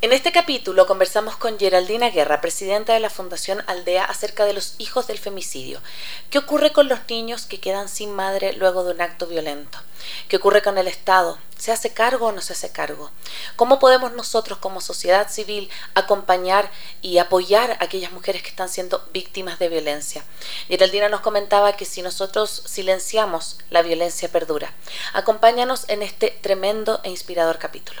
[0.00, 4.76] En este capítulo conversamos con Geraldina Guerra, presidenta de la Fundación Aldea, acerca de los
[4.78, 5.80] hijos del femicidio.
[6.30, 9.76] ¿Qué ocurre con los niños que quedan sin madre luego de un acto violento?
[10.28, 11.40] ¿Qué ocurre con el Estado?
[11.56, 13.10] ¿Se hace cargo o no se hace cargo?
[13.56, 16.70] ¿Cómo podemos nosotros como sociedad civil acompañar
[17.02, 20.24] y apoyar a aquellas mujeres que están siendo víctimas de violencia?
[20.68, 24.72] Geraldina nos comentaba que si nosotros silenciamos, la violencia perdura.
[25.12, 28.00] Acompáñanos en este tremendo e inspirador capítulo.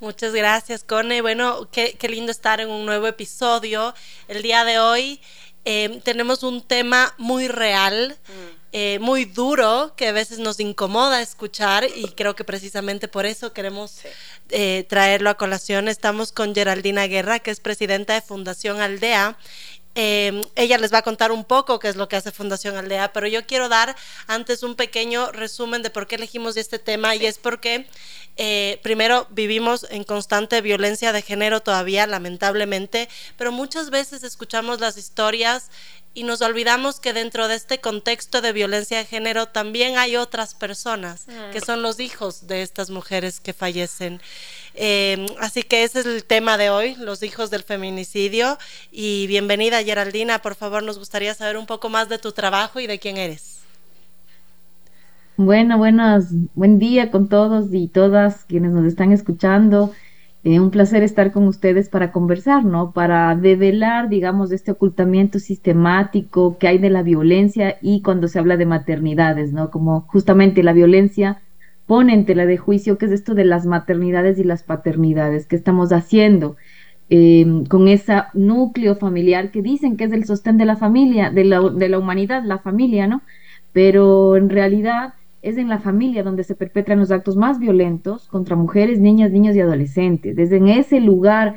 [0.00, 1.22] Muchas gracias, Cone.
[1.22, 3.94] Bueno, qué, lindo estar en un nuevo episodio.
[4.28, 5.20] El día de hoy
[5.64, 8.16] eh, tenemos un tema muy real.
[8.28, 8.61] Mm.
[8.74, 13.52] Eh, muy duro que a veces nos incomoda escuchar y creo que precisamente por eso
[13.52, 14.00] queremos
[14.48, 15.88] eh, traerlo a colación.
[15.88, 19.36] Estamos con Geraldina Guerra, que es presidenta de Fundación Aldea.
[19.94, 23.12] Em, ella les va a contar un poco qué es lo que hace Fundación Aldea,
[23.12, 23.94] pero yo quiero dar
[24.26, 27.86] antes un pequeño resumen de por qué elegimos este tema y es porque
[28.38, 34.96] eh, primero vivimos en constante violencia de género todavía, lamentablemente, pero muchas veces escuchamos las
[34.96, 35.70] historias
[36.14, 40.54] y nos olvidamos que dentro de este contexto de violencia de género también hay otras
[40.54, 41.64] personas, que mm.
[41.64, 44.20] son los hijos de estas mujeres que fallecen.
[44.74, 48.58] Eh, así que ese es el tema de hoy, los hijos del feminicidio.
[48.90, 52.86] Y bienvenida Geraldina, por favor, nos gustaría saber un poco más de tu trabajo y
[52.86, 53.60] de quién eres.
[55.38, 59.92] Bueno, buenos, buen día con todos y todas quienes nos están escuchando.
[60.44, 62.92] Eh, un placer estar con ustedes para conversar, ¿no?
[62.92, 68.56] Para develar, digamos, este ocultamiento sistemático que hay de la violencia y cuando se habla
[68.56, 69.70] de maternidades, ¿no?
[69.70, 71.40] Como justamente la violencia
[71.86, 75.56] pone en tela de juicio qué es esto de las maternidades y las paternidades, qué
[75.56, 76.56] estamos haciendo
[77.08, 81.44] em, con ese núcleo familiar que dicen que es el sostén de la familia, de
[81.44, 83.22] la, de la humanidad, la familia, ¿no?
[83.72, 88.56] Pero en realidad es en la familia donde se perpetran los actos más violentos contra
[88.56, 90.36] mujeres, niñas, niños y adolescentes.
[90.36, 91.56] Desde en ese lugar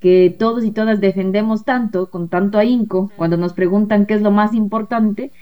[0.00, 4.30] que todos y todas defendemos tanto, con tanto ahínco, cuando nos preguntan qué es lo
[4.30, 5.32] más importante,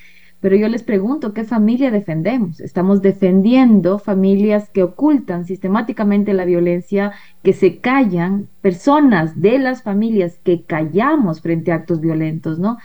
[0.41, 2.60] pero yo les pregunto, ¿qué familia defendemos?
[2.60, 7.12] Estamos defendiendo familias que ocultan sistemáticamente la violencia,
[7.43, 12.77] que se callan, personas de las familias que callamos frente a actos violentos, ¿no?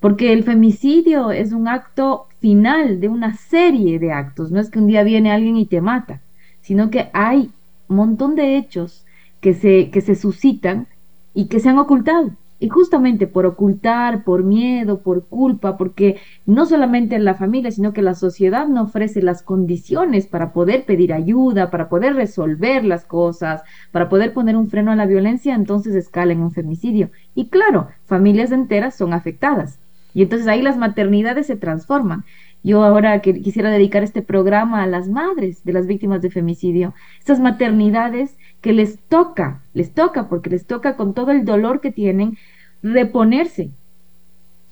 [0.00, 4.50] Porque el femicidio es un acto final de una serie de actos.
[4.50, 6.20] No es que un día viene alguien y te mata,
[6.60, 7.50] sino que hay
[7.88, 9.06] un montón de hechos
[9.40, 10.88] que se, que se suscitan
[11.32, 12.32] y que se han ocultado.
[12.58, 17.92] Y justamente por ocultar, por miedo, por culpa, porque no solamente en la familia, sino
[17.92, 23.04] que la sociedad no ofrece las condiciones para poder pedir ayuda, para poder resolver las
[23.04, 27.10] cosas, para poder poner un freno a la violencia, entonces escala en un femicidio.
[27.34, 29.81] Y claro, familias enteras son afectadas.
[30.14, 32.24] Y entonces ahí las maternidades se transforman.
[32.62, 36.94] Yo ahora que quisiera dedicar este programa a las madres de las víctimas de femicidio,
[37.18, 41.90] estas maternidades que les toca, les toca porque les toca con todo el dolor que
[41.90, 42.38] tienen
[42.82, 43.70] reponerse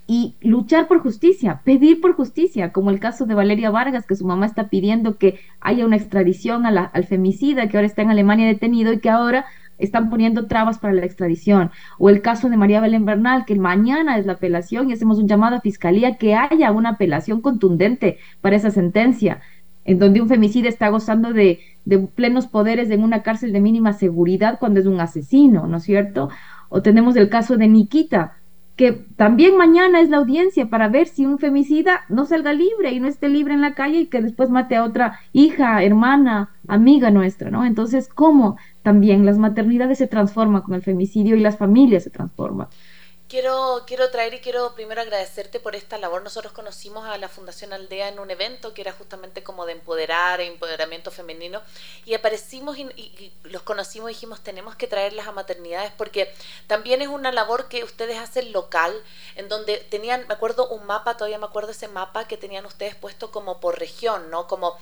[0.07, 4.27] y luchar por justicia, pedir por justicia, como el caso de Valeria Vargas, que su
[4.27, 8.93] mamá está pidiendo que haya una extradición al femicida que ahora está en Alemania detenido
[8.93, 9.47] y que ahora
[9.81, 11.71] están poniendo trabas para la extradición.
[11.99, 15.29] O el caso de María Belén Bernal, que mañana es la apelación y hacemos un
[15.29, 19.41] llamado a Fiscalía que haya una apelación contundente para esa sentencia.
[19.85, 23.93] en donde un femicida está gozando de, de plenos poderes en una cárcel de mínima
[23.95, 26.29] seguridad cuando es un asesino, ¿no es cierto?
[26.69, 28.40] O tenemos el caso de Nikita,
[28.81, 32.99] que también mañana es la audiencia para ver si un femicida no salga libre y
[32.99, 37.11] no esté libre en la calle y que después mate a otra hija, hermana, amiga
[37.11, 37.67] nuestra, ¿no?
[37.67, 42.69] Entonces, ¿cómo también las maternidades se transforman con el femicidio y las familias se transforman?
[43.31, 46.21] Quiero, quiero traer y quiero primero agradecerte por esta labor.
[46.25, 50.41] Nosotros conocimos a la Fundación Aldea en un evento que era justamente como de empoderar,
[50.41, 51.63] empoderamiento femenino,
[52.05, 56.35] y aparecimos y, los conocimos y dijimos, tenemos que traerlas a maternidades porque
[56.67, 59.01] también es una labor que ustedes hacen local,
[59.37, 62.97] en donde tenían, me acuerdo un mapa, todavía me acuerdo ese mapa que tenían ustedes
[62.97, 64.49] puesto como por región, ¿no?
[64.49, 64.77] Como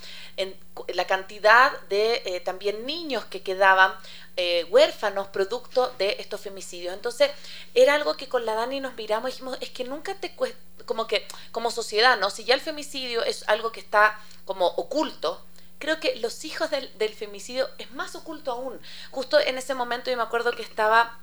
[0.95, 3.93] la cantidad de eh, también niños que quedaban
[4.41, 6.95] eh, huérfanos producto de estos femicidios.
[6.95, 7.29] Entonces,
[7.75, 10.59] era algo que con la Dani nos miramos y dijimos, es que nunca te cuesta,
[10.87, 12.31] como que, como sociedad, ¿no?
[12.31, 15.45] Si ya el femicidio es algo que está como oculto,
[15.79, 18.81] creo que los hijos del, del femicidio es más oculto aún.
[19.11, 21.19] Justo en ese momento yo me acuerdo que estaba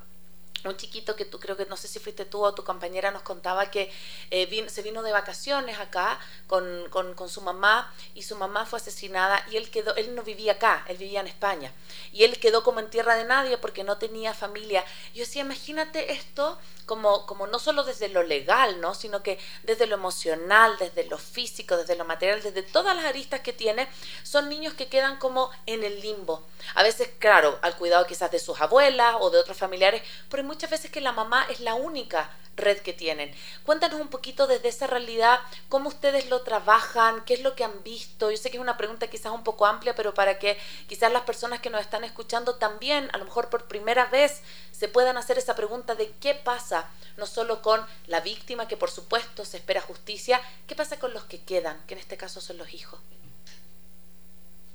[0.70, 3.22] un chiquito que tú creo que no sé si fuiste tú o tu compañera nos
[3.22, 3.92] contaba que
[4.32, 8.80] eh, se vino de vacaciones acá con, con, con, su mamá y su mamá fue
[8.80, 11.72] asesinada y él quedó, él no vivía acá, él vivía en España
[12.12, 14.84] y él quedó como en tierra de nadie porque no tenía familia.
[15.14, 18.94] Yo decía, imagínate esto como, como no solo desde lo legal, ¿no?
[18.94, 23.42] sino que desde lo emocional, desde lo físico, desde lo material, desde todas las aristas
[23.42, 23.88] que tiene,
[24.24, 26.46] son niños que quedan como en el limbo.
[26.76, 30.70] A veces, claro, al cuidado quizás de sus abuelas o de otros familiares, pero muchas
[30.70, 33.36] veces que la mamá es la única red que tienen.
[33.66, 37.84] Cuéntanos un poquito desde esa realidad, cómo ustedes lo trabajan, qué es lo que han
[37.84, 38.32] visto.
[38.32, 40.58] Yo sé que es una pregunta quizás un poco amplia, pero para que
[40.88, 44.88] quizás las personas que nos están escuchando también, a lo mejor por primera vez, se
[44.88, 49.44] puedan hacer esa pregunta de qué pasa, no solo con la víctima, que por supuesto
[49.44, 52.74] se espera justicia, qué pasa con los que quedan, que en este caso son los
[52.74, 53.02] hijos.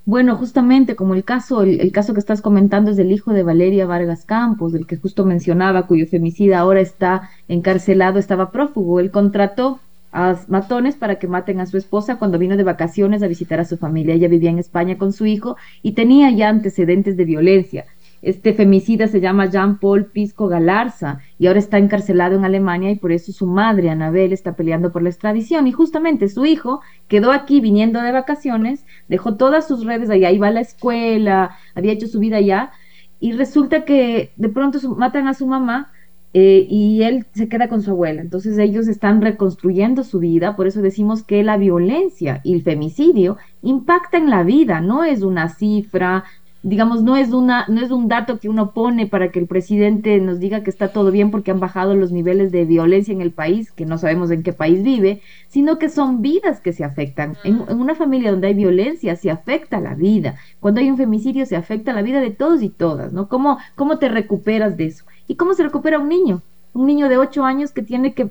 [0.06, 3.86] Bueno, justamente como el caso, el, caso que estás comentando es del hijo de Valeria
[3.86, 8.98] Vargas Campos, del que justo mencionaba, cuyo femicida ahora está encarcelado, estaba prófugo.
[8.98, 9.78] Él contrató
[10.12, 13.64] a matones para que maten a su esposa cuando vino de vacaciones a visitar a
[13.64, 14.14] su familia.
[14.14, 17.84] Ella vivía en España con su hijo y tenía ya antecedentes de violencia.
[18.22, 23.12] Este femicida se llama Jean-Paul Pisco Galarza y ahora está encarcelado en Alemania y por
[23.12, 25.66] eso su madre, Anabel, está peleando por la extradición.
[25.66, 30.48] Y justamente su hijo quedó aquí viniendo de vacaciones, dejó todas sus redes allá, iba
[30.48, 32.72] a la escuela, había hecho su vida allá
[33.20, 35.92] y resulta que de pronto matan a su mamá
[36.32, 38.22] eh, y él se queda con su abuela.
[38.22, 43.36] Entonces ellos están reconstruyendo su vida, por eso decimos que la violencia y el femicidio
[43.62, 46.24] impacta en la vida, no es una cifra,
[46.62, 50.20] digamos, no es, una, no es un dato que uno pone para que el presidente
[50.20, 53.32] nos diga que está todo bien porque han bajado los niveles de violencia en el
[53.32, 57.36] país, que no sabemos en qué país vive, sino que son vidas que se afectan.
[57.44, 60.36] En, una familia donde hay violencia se afecta la vida.
[60.60, 63.28] Cuando hay un femicidio se afecta la vida de todos y todas, ¿no?
[63.28, 65.04] ¿Cómo, cómo te recuperas de eso?
[65.26, 66.42] ¿Y cómo se recupera un niño?
[66.74, 68.30] Un niño de ocho años que tiene que,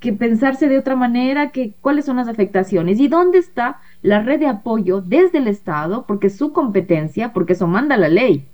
[0.00, 4.40] que pensarse de otra manera, que cuáles son las afectaciones y dónde está la red
[4.40, 8.46] de apoyo desde el Estado, porque es su competencia, porque eso manda la ley.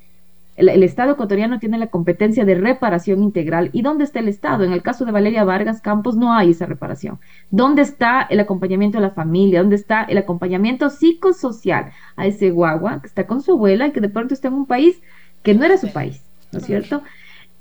[0.56, 3.68] El, Estado ecuatoriano tiene la competencia de reparación integral.
[3.72, 4.64] ¿Y dónde está el Estado?
[4.64, 7.18] En el caso de Valeria Vargas Campos no hay esa reparación.
[7.50, 9.60] ¿Dónde está el acompañamiento a la familia?
[9.60, 14.00] ¿Dónde está el acompañamiento psicosocial a ese guagua que está con su abuela y que
[14.00, 15.00] de pronto está en un país
[15.42, 16.22] que no era su país?
[16.52, 17.02] ¿No es cierto?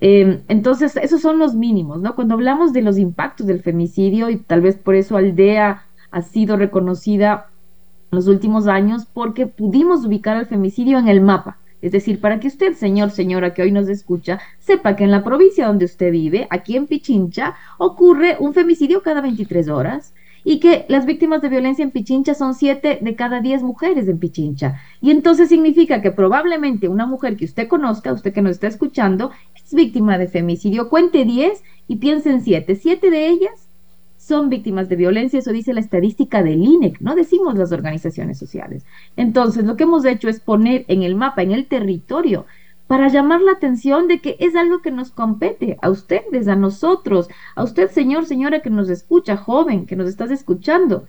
[0.02, 2.16] Em, entonces, esos son los mínimos, ¿no?
[2.16, 6.58] Cuando hablamos de los impactos del femicidio, y tal vez por eso Aldea ha sido
[6.58, 7.48] reconocida
[8.12, 11.58] los últimos años porque pudimos ubicar al femicidio en el mapa.
[11.82, 15.24] Es decir, para que usted, señor, señora, que hoy nos escucha, sepa que en la
[15.24, 20.86] provincia donde usted vive, aquí en Pichincha, ocurre un femicidio cada 23 horas y que
[20.88, 24.80] las víctimas de violencia en Pichincha son 7 de cada 10 mujeres en Pichincha.
[25.02, 29.32] Y entonces significa que probablemente una mujer que usted conozca, usted que nos está escuchando,
[29.66, 30.90] es víctima de femicidio.
[30.90, 32.76] Cuente 10 y piense en 7.
[32.76, 33.66] 7 de ellas
[34.18, 38.84] son víctimas de violencia, eso dice la estadística del INEC, no decimos las organizaciones sociales.
[39.18, 42.48] Entonces, lo que hemos hecho es poner en el mapa, en el territorio,
[42.88, 47.28] para llamar la atención de que es algo que nos compete a ustedes, a nosotros,
[47.56, 51.06] a usted, señor, señora, que nos escucha, joven, que nos estás escuchando.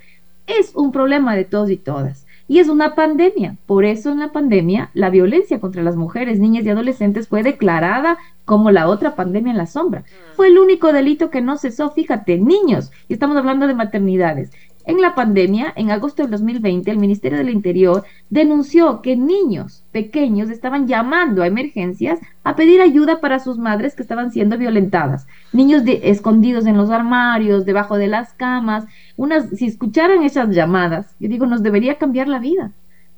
[0.47, 2.26] Es un problema de todos y todas.
[2.49, 3.57] Y es una pandemia.
[3.67, 8.19] Por eso en la pandemia la violencia contra las mujeres, niñas y adolescentes fue declarada
[8.45, 10.01] como la otra pandemia en la sombra.
[10.01, 10.37] Mm.
[10.37, 12.93] Fue el único delito que no cesó, fíjate, niños.
[13.09, 14.53] Y estamos hablando de maternidades.
[14.87, 20.49] En la pandemia, en agosto del 2020, el Ministerio del Interior denunció que niños pequeños
[20.49, 25.27] estaban llamando a emergencias a pedir ayuda para sus madres que estaban siendo violentadas.
[25.53, 28.87] Niños escondidos en los armarios, debajo de las camas.
[29.17, 32.71] Unas, si escucharan esas llamadas, yo digo, nos debería cambiar la vida.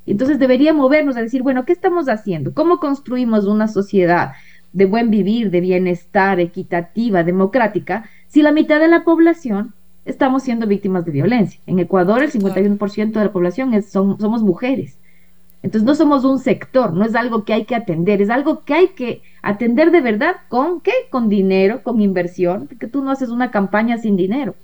[0.06, 2.54] Entonces debería movernos a decir, bueno, ¿qué estamos haciendo?
[2.54, 4.32] ¿Cómo construimos una sociedad
[4.72, 9.75] de buen vivir, de bienestar, equitativa, democrática, si la mitad de la población
[10.05, 11.61] estamos siendo víctimas de violencia?
[11.67, 14.99] En Ecuador el 51% de la población es, son, somos mujeres.
[15.62, 18.75] Entonces no somos un sector, no es algo que hay que atender, es algo que
[18.75, 20.93] hay que atender de verdad con qué?
[21.11, 24.55] Con dinero, con inversión, porque tú no haces una campaña sin dinero.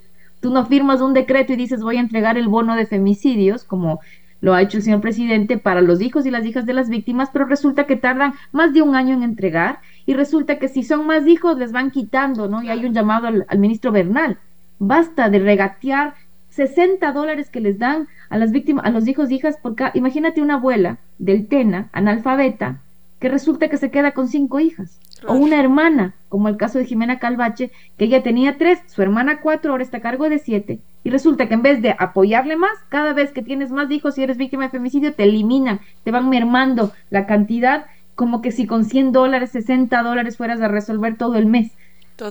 [0.40, 4.00] Tú no firmas un decreto y dices voy a entregar el bono de femicidios, como
[4.40, 7.30] lo ha hecho el señor presidente para los hijos y las hijas de las víctimas,
[7.32, 11.06] pero resulta que tardan más de un año en entregar y resulta que si son
[11.06, 12.62] más hijos les van quitando, ¿no?
[12.62, 14.38] Y hay un llamado al, al ministro Bernal.
[14.86, 16.12] Basta de regatear
[16.50, 20.42] 60 dólares que les dan a las víctimas, a los hijos y hijas por Imagínate
[20.42, 22.80] una abuela del TENA, analfabeta,
[23.18, 25.00] que resulta que se queda con cinco hijas.
[25.26, 29.40] O una hermana, como el caso de Jimena Calvache, que ella tenía tres, su hermana
[29.40, 30.80] cuatro, ahora está a cargo de siete.
[31.02, 34.22] Y resulta que en vez de apoyarle más, cada vez que tienes más hijos y
[34.22, 38.84] eres víctima de femicidio, te eliminan, te van mermando la cantidad, como que si con
[38.84, 41.72] 100 dólares, 60 dólares fueras a resolver todo el mes.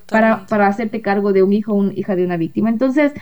[0.10, 2.70] Para, para hacerte cargo de un hijo o una hija de una víctima.
[2.70, 3.14] Entonces,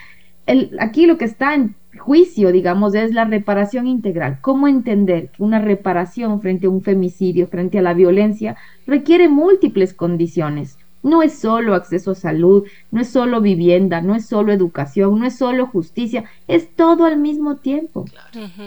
[0.80, 4.40] aquí lo que está en juicio, digamos, es la reparación integral.
[4.42, 9.94] ¿Cómo entender que una reparación frente a un femicidio, frente a la violencia, requiere múltiples
[9.94, 10.78] condiciones?
[11.04, 15.26] No es solo acceso a salud, no es solo vivienda, no es solo educación, no
[15.26, 18.06] es solo justicia, es todo al mismo tiempo.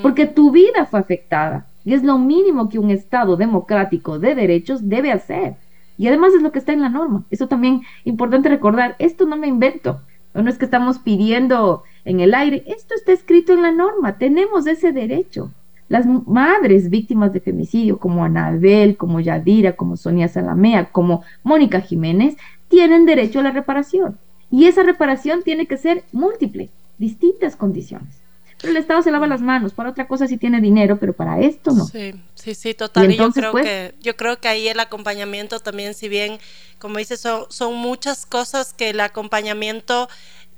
[0.02, 4.88] Porque tu vida fue afectada y es lo mínimo que un Estado democrático de derechos
[4.88, 5.56] debe hacer.
[5.96, 7.24] Y además es lo que está en la norma.
[7.30, 8.96] Eso también importante recordar.
[8.98, 10.00] Esto no me invento
[10.42, 14.66] no es que estamos pidiendo en el aire, esto está escrito en la norma, tenemos
[14.66, 15.52] ese derecho.
[15.88, 22.36] Las madres víctimas de femicidio, como Anabel, como Yadira, como Sonia Salamea, como Mónica Jiménez,
[22.68, 24.18] tienen derecho a la reparación.
[24.50, 28.23] Y esa reparación tiene que ser múltiple, distintas condiciones.
[28.64, 31.38] Pero el Estado se lava las manos, para otra cosa sí tiene dinero, pero para
[31.38, 31.84] esto no.
[31.84, 33.12] Sí, sí, sí, total.
[33.12, 36.38] Y, yo creo pues que yo creo que ahí el acompañamiento también, si bien,
[36.78, 40.08] como dices, son, son muchas cosas que el acompañamiento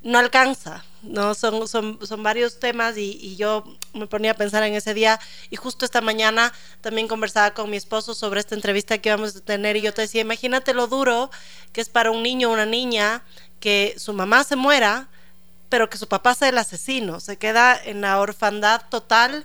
[0.03, 1.33] no alcanza, ¿no?
[1.33, 5.19] Son, son, son varios temas y, y, yo me ponía a pensar en ese día
[5.49, 9.41] y justo esta mañana también conversaba con mi esposo sobre esta entrevista que íbamos a
[9.41, 11.29] tener y yo te decía, imagínate lo duro
[11.73, 13.21] que es para un niño o una niña
[13.59, 15.09] que su mamá se muera,
[15.69, 19.43] pero que su papá sea el asesino, se queda en la orfandad total.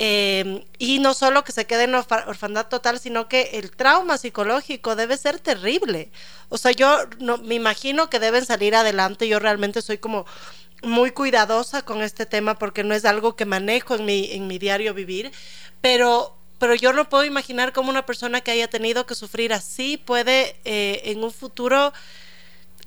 [0.00, 4.94] Em, y no solo que se quede en orfandad total, sino que el trauma psicológico
[4.94, 6.12] debe ser terrible.
[6.50, 9.26] O sea, yo no, me imagino que deben salir adelante.
[9.26, 10.24] Yo realmente soy como
[10.82, 14.58] muy cuidadosa con este tema porque no es algo que manejo en mi, en mi
[14.58, 15.32] diario vivir,
[15.80, 19.96] pero, pero yo no puedo imaginar cómo una persona que haya tenido que sufrir así
[19.96, 21.92] puede eh, en un futuro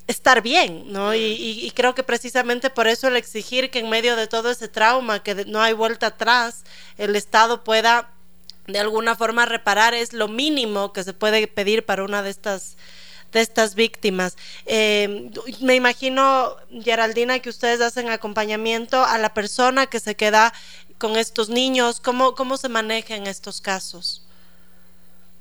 [0.08, 1.14] estar bien, ¿no?
[1.16, 5.24] Y, creo que precisamente por eso el exigir que en medio de todo ese trauma,
[5.24, 6.64] que no hay vuelta atrás,
[6.98, 8.10] el Estado pueda
[8.68, 12.78] de alguna forma reparar es lo mínimo que se puede pedir para una de estas
[13.32, 14.36] de estas víctimas.
[14.66, 15.32] Eh,
[15.62, 20.54] me imagino, Geraldina, que ustedes hacen acompañamiento a la persona que se queda
[20.98, 22.02] con estos niños.
[22.02, 24.26] ¿Cómo, cómo se maneja en estos casos?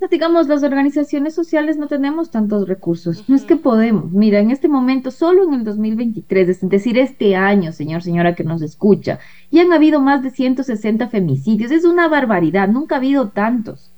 [0.09, 3.27] Digamos, las organizaciones sociales no tenemos tantos recursos.
[3.29, 4.11] No es que podemos.
[4.11, 8.43] Mira, en este momento, solo en el 2023, es decir, este año, señor, señora que
[8.43, 9.19] nos escucha,
[9.51, 11.71] ya han habido más de 160 femicidios.
[11.71, 12.67] Es una barbaridad.
[12.67, 13.91] Nunca ha habido tantos.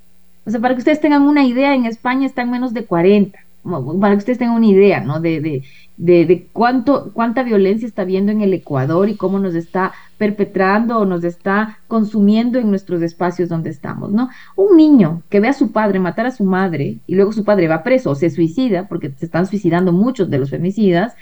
[0.45, 4.13] O sea, para que ustedes tengan una idea, en España están menos de 40 para
[4.13, 5.19] que ustedes tengan una idea, ¿no?
[5.19, 9.93] De, de, de, cuánto, cuánta violencia está habiendo en el Ecuador y cómo nos está
[10.23, 14.29] perpetrando o nos está consumiendo en nuestros espacios donde estamos, ¿no?
[14.55, 17.67] Un niño que ve a su padre matar a su madre y luego su padre
[17.67, 21.13] va preso o se suicida, porque se están suicidando muchos de los femicidas,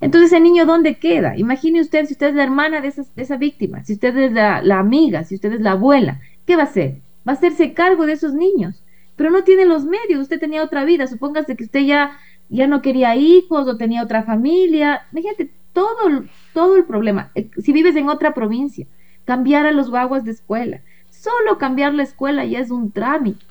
[0.00, 1.38] entonces, ¿el niño dónde queda?
[1.38, 4.60] Imagine usted si usted es la hermana de, de esa víctima, si usted es la,
[4.60, 6.98] la, amiga, si usted es la abuela, ¿qué va a hacer?
[7.26, 8.84] Va a hacerse cargo de esos niños
[9.16, 12.82] pero no tiene los medios, usted tenía otra vida, supóngase que usted ya, ya no
[12.82, 18.08] quería hijos o tenía otra familia, imagínate todo, todo el problema, eh, si vives en
[18.08, 18.86] otra provincia,
[19.26, 23.44] cambiar a los guaguas de escuela, solo cambiar la escuela ya es un trámite,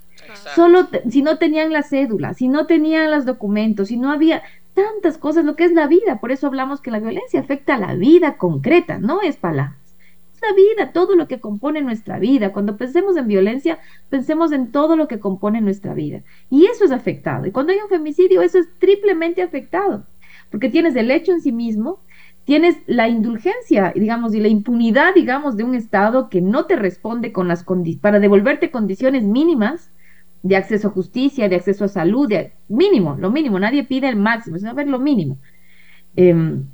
[0.56, 4.42] solo si no tenían la cédula, si no tenían los documentos, si no había
[4.74, 7.80] tantas cosas, lo que es la vida, por eso hablamos que la violencia afecta a
[7.80, 9.78] la vida concreta, no es palabra
[10.52, 12.52] vida, todo lo que compone nuestra vida.
[12.52, 16.24] Cuando pensemos en violencia, pensemos en todo lo que compone nuestra vida.
[16.50, 17.46] Y eso es afectado.
[17.46, 20.06] Y cuando hay un femicidio, eso es triplemente afectado.
[20.52, 22.00] Porque tienes el hecho en sí mismo,
[22.46, 27.32] tienes la indulgencia, digamos, y la impunidad, digamos, de un Estado que no te responde
[27.32, 27.66] con las
[28.02, 29.92] para devolverte condiciones mínimas
[30.44, 34.18] de acceso a justicia, de acceso a salud, de mínimo, lo mínimo, nadie pide el
[34.18, 35.40] máximo, sino ver lo mínimo.
[36.16, 36.70] Em,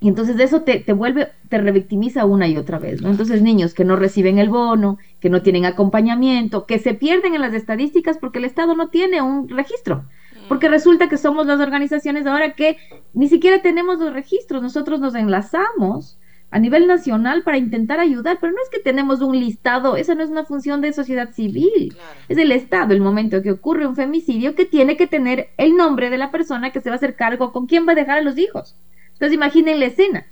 [0.00, 3.10] Y entonces eso te, te, vuelve, te revictimiza una y otra vez, ¿no?
[3.10, 7.42] Entonces niños que no reciben el bono, que no tienen acompañamiento, que se pierden en
[7.42, 10.08] las estadísticas porque el Estado no tiene un registro.
[10.50, 12.76] Porque resulta que somos las organizaciones ahora que
[13.14, 16.18] ni siquiera tenemos los registros, nosotros nos enlazamos
[16.50, 20.24] a nivel nacional para intentar ayudar, pero no es que tenemos un listado, esa no
[20.24, 21.96] es una función de sociedad civil,
[22.28, 26.10] es el Estado, el momento que ocurre un femicidio, que tiene que tener el nombre
[26.10, 28.22] de la persona que se va a hacer cargo, con quién va a dejar a
[28.22, 28.76] los hijos.
[29.12, 30.26] Entonces imaginen la escena.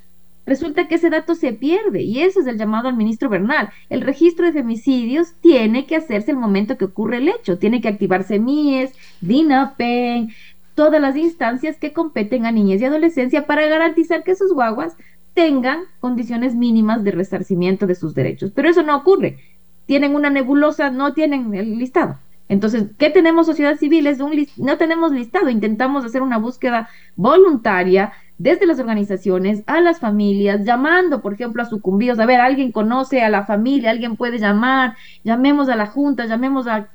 [0.49, 3.69] Resulta que ese dato se pierde y eso es el llamado al ministro Bernal.
[3.91, 7.89] El registro de femicidios tiene que hacerse el momento que ocurre el hecho, tiene que
[7.89, 10.31] activarse MIES, DINAPEN,
[10.75, 14.97] todas las instancias que competen a niñez y adolescencia para garantizar que esos guaguas
[15.35, 18.51] tengan condiciones mínimas de resarcimiento de sus derechos.
[18.55, 19.37] Pero eso no ocurre.
[19.85, 22.17] Tienen una nebulosa, no tienen el listado.
[22.49, 24.07] Entonces, ¿qué tenemos sociedad civil?
[24.07, 25.51] Es un no tenemos listado.
[25.51, 31.67] Intentamos hacer una búsqueda voluntaria desde las organizaciones a las familias, llamando, por ejemplo, a
[31.67, 32.19] sucumbidos.
[32.21, 36.67] A ver, alguien conoce a la familia, alguien puede llamar, llamemos a la junta, llamemos
[36.67, 36.89] a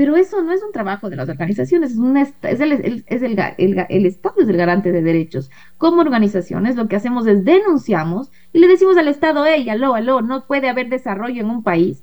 [0.00, 4.06] pero eso no es un trabajo de las organizaciones, es, es, el, es el, el,
[4.06, 5.50] Estado es el garante de derechos.
[5.76, 10.22] Como organizaciones lo que hacemos es denunciamos y le decimos al Estado, hey, aló, aló,
[10.22, 12.02] no puede haber desarrollo en un país.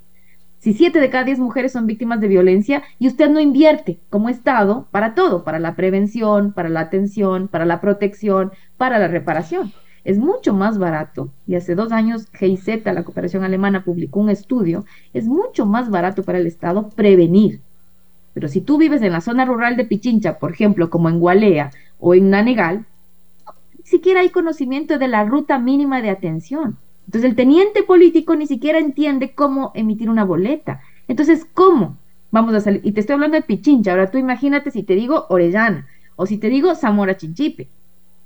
[0.67, 4.27] Si siete de cada diez mujeres son víctimas de violencia y usted no invierte como
[4.27, 9.71] Estado para todo, para la prevención, para la atención, para la protección, para la reparación.
[10.03, 14.83] Es mucho más barato, y hace dos años GIZ, la cooperación alemana, publicó un estudio,
[15.13, 17.62] es mucho más barato para el Estado prevenir
[18.33, 21.71] pero si tú vives en la zona rural de Pichincha, por ejemplo, como en Gualea
[21.97, 22.86] o en Nanegal,
[23.77, 26.77] ni siquiera hay conocimiento de la ruta mínima de atención.
[27.07, 30.81] Entonces el teniente político ni siquiera entiende cómo emitir una boleta.
[31.07, 31.97] Entonces, ¿cómo
[32.31, 32.81] vamos a salir?
[32.83, 33.91] Y te estoy hablando de Pichincha.
[33.91, 35.87] Ahora tú imagínate si te digo Orellana
[36.17, 37.69] o si te digo Zamora Chinchipe.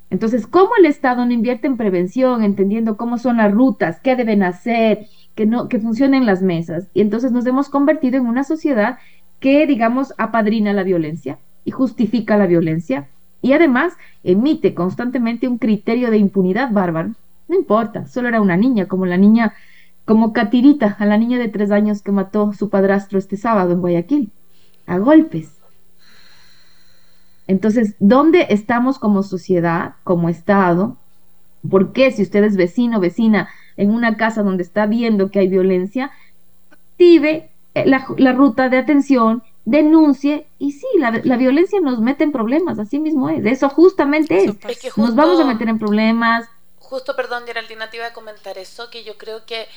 [0.10, 4.44] Entonces, ¿cómo el Estado no invierte en prevención, entendiendo cómo son las rutas, qué deben
[4.44, 6.88] hacer, que no que funcionen las mesas?
[6.94, 8.98] Y entonces nos hemos convertido en una sociedad
[9.40, 13.08] que, digamos, apadrina la violencia y justifica la violencia
[13.42, 17.12] y además emite constantemente un criterio de impunidad bárbaro.
[17.52, 19.54] No importa, solo era una niña, como la niña,
[20.06, 23.82] como Catirita, a la niña de tres años que mató su padrastro este sábado en
[23.82, 24.32] Guayaquil,
[24.88, 25.60] a golpes.
[27.48, 30.96] Entonces, ¿dónde estamos como sociedad, como Estado?
[31.70, 35.50] ¿Por qué si usted es vecino, vecina, en una casa donde está viendo que hay
[35.50, 36.10] violencia,
[36.72, 42.80] active eh, la, ruta de atención, denuncie y sí, la, violencia nos mete en problemas,
[42.80, 44.96] así mismo es, eso justamente es.
[44.96, 46.48] nos vamos a meter en problemas.
[46.92, 49.70] Justo, perdón, Geraldina, te iba a comentar eso, que yo creo que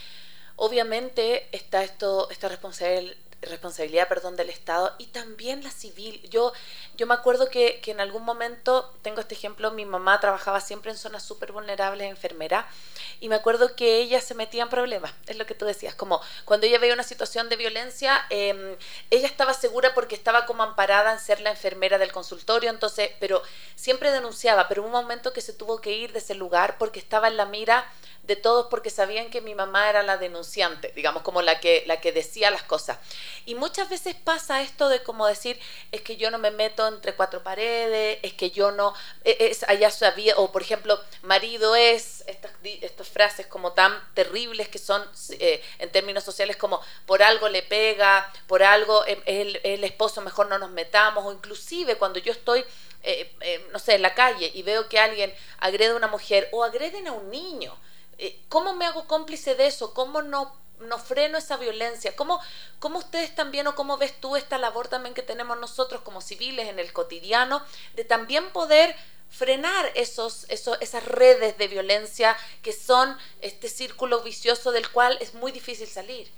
[0.57, 6.21] obviamente está esto, esta responsabilidad responsabilidad perdón, del Estado y también la civil.
[6.29, 6.53] Yo,
[6.97, 10.91] yo me acuerdo que, que en algún momento, tengo este ejemplo, mi mamá trabajaba siempre
[10.91, 12.67] en zonas súper vulnerables, enfermera,
[13.25, 16.21] y me acuerdo que ella se metía en problemas, es lo que tú decías, como
[16.45, 18.77] cuando ella veía una situación de violencia, em,
[19.11, 23.43] ella estaba segura porque estaba como amparada en ser la enfermera del consultorio, entonces, pero
[23.77, 26.99] siempre denunciaba, pero hubo un momento que se tuvo que ir de ese lugar porque
[26.99, 27.91] estaba en la mira
[28.27, 32.01] de todos porque sabían que mi mamá era la denunciante, digamos, como la que, la
[32.01, 32.99] que decía las cosas.
[33.45, 35.61] Y muchas veces pasa esto de como decir,
[35.93, 39.63] es que yo no me meto entre cuatro paredes, es que yo no, e, es,
[39.65, 45.07] allá sabía, o por ejemplo, marido es, estas, estas frases como tan terribles que son
[45.39, 50.49] eh, en términos sociales como por algo le pega, por algo es el, esposo, mejor
[50.49, 52.65] no nos metamos, o inclusive cuando yo estoy
[53.03, 56.49] eh, eh, no sé, en la calle y veo que alguien agrede a una mujer
[56.53, 57.77] o agreden a un niño,
[58.49, 59.95] ¿Cómo me hago cómplice de eso?
[59.95, 60.53] ¿Cómo no,
[60.89, 62.15] no freno esa violencia?
[62.17, 62.41] ¿Cómo,
[62.79, 66.69] ¿Cómo ustedes también o cómo ves tú esta labor también que tenemos nosotros como civiles
[66.69, 67.63] en el cotidiano
[67.97, 68.95] de también poder
[69.29, 75.35] frenar esos, esos, esas redes de violencia que son este círculo vicioso del cual es
[75.35, 76.29] muy difícil salir?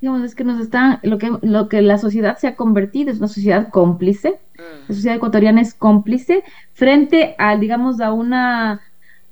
[0.00, 3.18] Digamos, es que nos está, lo que, lo que la sociedad se ha convertido es
[3.18, 4.88] una sociedad cómplice, mm.
[4.88, 6.42] la sociedad ecuatoriana es cómplice
[6.74, 8.82] frente a, digamos, a una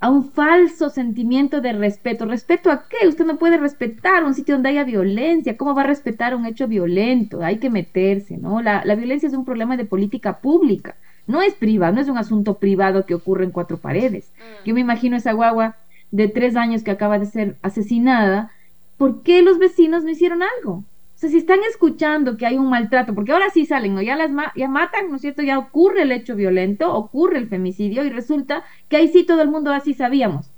[0.02, 2.26] a un falso sentimiento de respeto.
[2.26, 3.06] ¿Respeto a qué?
[3.06, 5.56] Usted no puede respetar un sitio donde haya violencia.
[5.56, 7.44] ¿Cómo va a respetar un hecho violento?
[7.44, 8.60] Hay que meterse, ¿no?
[8.60, 10.96] La, violencia es un problema de política pública.
[11.28, 14.32] No es privado, no es un asunto privado que ocurre en cuatro paredes.
[14.36, 14.66] Mm.
[14.66, 15.76] Yo me imagino esa guagua
[16.10, 18.50] de tres años que acaba de ser asesinada.
[18.96, 20.82] ¿Por qué los vecinos no hicieron algo?
[21.22, 24.02] Sea, si están escuchando que hay un maltrato, porque ahora sí salen, ¿no?
[24.02, 25.42] Ya las ya matan, ¿no es cierto?
[25.42, 29.48] Ya ocurre el hecho violento, ocurre el femicidio y resulta que ahí sí todo el
[29.48, 30.50] mundo así sabíamos.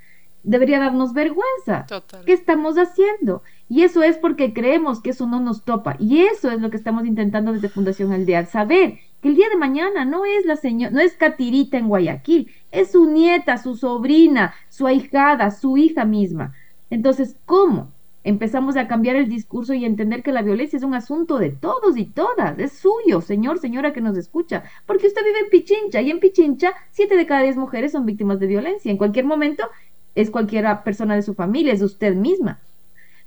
[0.42, 1.87] Debería darnos vergüenza.
[2.24, 3.42] ¿Qué estamos haciendo?
[3.68, 5.96] Y eso es porque creemos que eso no nos topa.
[5.98, 9.57] Y eso es lo que estamos intentando desde Fundación Aldea, saber que el día de
[9.57, 14.55] mañana no es la señora, no es Catirita en Guayaquil, es su nieta, su sobrina,
[14.68, 16.53] su ahijada, su hija misma.
[16.90, 17.93] Entonces, ¿cómo?
[18.24, 21.98] Empezamos a cambiar el discurso y entender que la violencia es un asunto de todos
[21.98, 26.10] y todas, es suyo, señor, señora que nos escucha, porque usted vive en Pichincha y
[26.10, 28.90] en Pichincha siete de cada diez mujeres son víctimas de violencia.
[28.90, 29.68] En cualquier momento
[30.14, 32.60] es cualquiera persona de su familia, es usted misma.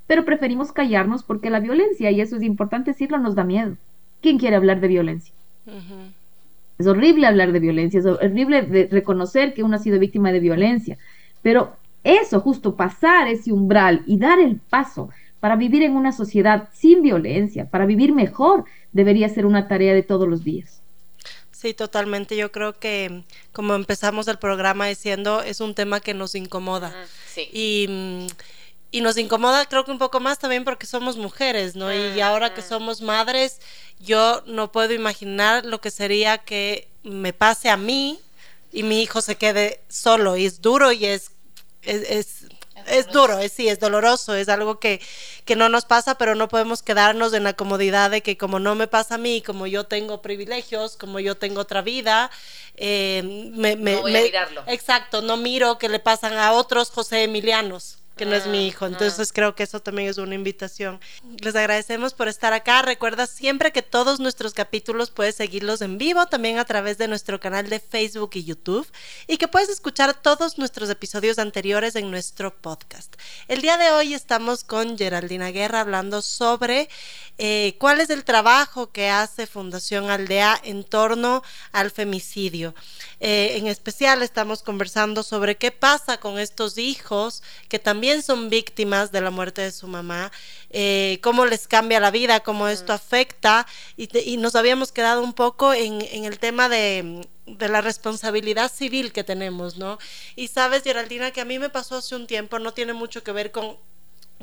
[0.07, 3.77] Pero preferimos callarnos porque la violencia, y eso es importante decirlo, nos da miedo.
[4.21, 5.33] ¿Quién quiere hablar de violencia?
[6.79, 10.97] Es horrible hablar de violencia, es horrible reconocer que uno ha sido víctima de violencia,
[11.41, 16.69] pero eso, justo pasar ese umbral y dar el paso para vivir en una sociedad
[16.73, 20.81] sin violencia, para vivir mejor, debería ser una tarea de todos los días.
[21.51, 22.37] Sí, totalmente.
[22.37, 26.93] Yo creo que como empezamos el programa diciendo, es un tema que nos incomoda.
[27.27, 27.49] sí.
[27.51, 28.27] Y,
[28.91, 31.93] y, nos incomoda creo que un poco más también porque somos mujeres, ¿no?
[31.93, 33.59] y ahora que somos madres,
[33.99, 38.19] yo no puedo imaginar lo que sería que me pase a mí
[38.71, 40.37] y mi hijo se quede solo.
[40.37, 41.31] Y es duro y es
[41.81, 42.45] es,
[42.85, 45.01] es, duro, es, sí, es doloroso, es algo que,
[45.45, 48.75] que, no nos pasa, pero no podemos quedarnos en la comodidad de que como no
[48.75, 52.31] me pasa a mí, como yo tengo privilegios, como yo tengo otra vida,
[52.75, 53.95] eh, me, me,
[54.67, 58.67] Exacto, no miro que le pasan a otros José Emilianos que no es mi ah,
[58.67, 58.85] hijo.
[58.85, 58.89] Ah.
[58.89, 60.99] Entonces creo que eso también es una invitación.
[61.39, 62.81] Les agradecemos por estar acá.
[62.81, 67.39] Recuerda siempre que todos nuestros capítulos puedes seguirlos en vivo también a través de nuestro
[67.39, 68.87] canal de Facebook y YouTube
[69.27, 73.15] y que puedes escuchar todos nuestros episodios anteriores en nuestro podcast.
[73.47, 76.89] El día de hoy estamos con Geraldina Guerra hablando sobre
[77.37, 82.73] eh, cuál es el trabajo que hace Fundación Aldea en torno al femicidio.
[83.19, 89.11] Eh, en especial estamos conversando sobre qué pasa con estos hijos que también son víctimas
[89.11, 90.31] de la muerte de su mamá,
[90.71, 95.73] eh, cómo les cambia la vida, cómo esto afecta y, nos habíamos quedado un poco
[95.73, 99.97] en, el tema de, de la responsabilidad civil que tenemos, ¿no?
[100.35, 103.31] Y sabes, Geraldina, que a mí me pasó hace un tiempo, no tiene mucho que
[103.31, 103.77] ver con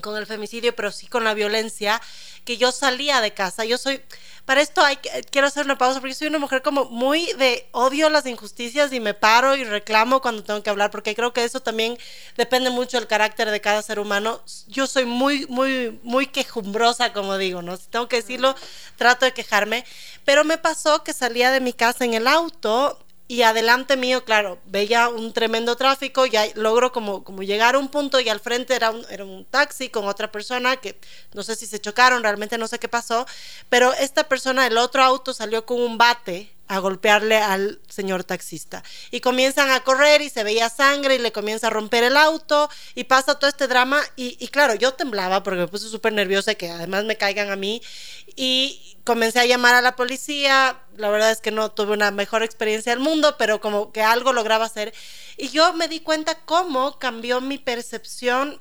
[0.00, 2.00] con el femicidio, pero sí con la violencia,
[2.44, 3.64] que yo salía de casa.
[3.64, 4.02] Yo soy,
[4.44, 4.96] para esto hay,
[5.30, 8.92] quiero hacer una pausa, porque yo soy una mujer como muy de odio las injusticias
[8.92, 11.96] y me paro y reclamo cuando tengo que hablar, porque creo que eso también
[12.37, 14.42] depende mucho del carácter de cada ser humano.
[14.66, 17.76] Yo soy muy, muy, muy quejumbrosa, como digo, ¿no?
[17.76, 18.54] Si tengo que decirlo,
[18.96, 19.85] trato de quejarme,
[20.24, 24.58] pero me pasó que salía de mi casa en el auto y adelante mío, claro,
[24.66, 28.74] veía un tremendo tráfico, ya logro como, como llegar a un punto y al frente
[28.74, 30.98] era un, era un taxi con otra persona que
[31.32, 33.26] no sé si se chocaron, realmente no sé qué pasó,
[33.70, 38.82] pero esta persona, el otro auto salió con un bate a golpearle al señor taxista.
[39.10, 42.70] Y comienzan a correr y se veía sangre y le comienza a romper el auto
[42.94, 44.02] y pasa todo este drama.
[44.16, 47.56] Y, y claro, yo temblaba porque me puse súper nerviosa que además me caigan a
[47.56, 47.82] mí.
[48.37, 50.80] Y comencé a llamar a la policía.
[50.96, 54.32] La verdad es que no tuve una mejor experiencia del mundo, pero como que algo
[54.32, 54.94] lograba hacer.
[55.37, 58.60] Y yo me di cuenta cómo cambió mi percepción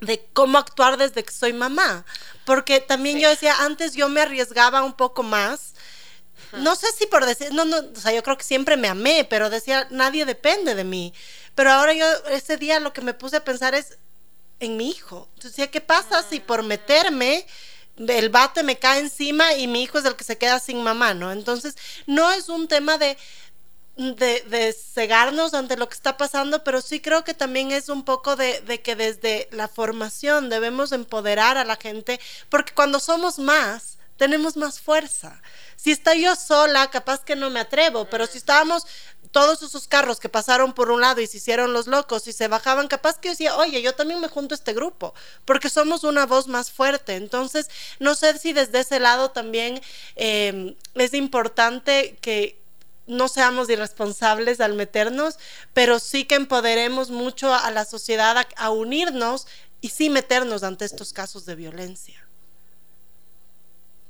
[0.00, 2.04] de cómo actuar desde que soy mamá.
[2.44, 5.74] Porque también yo decía, antes yo me arriesgaba un poco más
[6.52, 9.26] no sé si por decir, no, no, o sea, yo creo que siempre me amé,
[9.28, 11.12] pero decía, nadie depende de mí.
[11.54, 13.98] Pero ahora yo, ese día lo que me puse a pensar es
[14.60, 15.28] en mi hijo.
[15.34, 17.46] Entonces decía, ¿qué pasa si por meterme
[17.98, 21.14] el bate me cae encima y mi hijo es el que se queda sin mamá,
[21.14, 21.32] ¿no?
[21.32, 23.16] Entonces, no es un tema de,
[23.96, 28.04] de, de, cegarnos ante lo que está pasando, pero sí creo que también es un
[28.04, 33.38] poco de, de, que desde la formación debemos empoderar a la gente, porque cuando somos
[33.38, 35.40] más, tenemos más fuerza.
[35.76, 38.84] Si estoy yo sola, capaz que no me atrevo, pero si estábamos
[39.30, 42.48] todos esos carros que pasaron por un lado y se hicieron los locos y se
[42.48, 45.14] bajaban, capaz que yo decía, oye, yo también me junto a este grupo,
[45.44, 47.16] porque somos una voz más fuerte.
[47.16, 49.80] Entonces, no sé si desde ese lado también
[50.16, 52.58] em, es importante que
[53.06, 55.38] no seamos irresponsables al meternos,
[55.72, 59.46] pero sí que empoderemos mucho a la sociedad a unirnos
[59.80, 62.27] y sí meternos ante estos casos de violencia.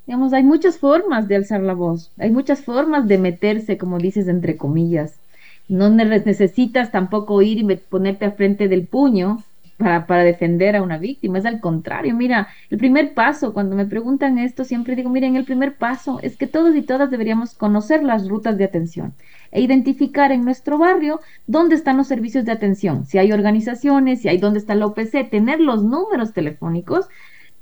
[0.08, 4.26] Digamos, hay muchas formas de alzar la voz, hay muchas formas de meterse, como dices,
[4.26, 5.20] entre comillas.
[5.68, 9.44] No necesitas tampoco ir y ponerte al frente del puño
[9.76, 12.14] para, para defender a una víctima, es al contrario.
[12.14, 16.38] Mira, el primer paso, cuando me preguntan esto, siempre digo, miren, el primer paso es
[16.38, 19.12] que todos y todas deberíamos conocer las rutas de atención
[19.50, 24.30] e identificar en nuestro barrio dónde están los servicios de atención, si hay organizaciones, si
[24.30, 27.08] hay dónde está la OPC, tener los números telefónicos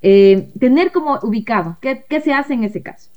[0.03, 3.11] eh, tener como ubicado qué, se hace en ese caso.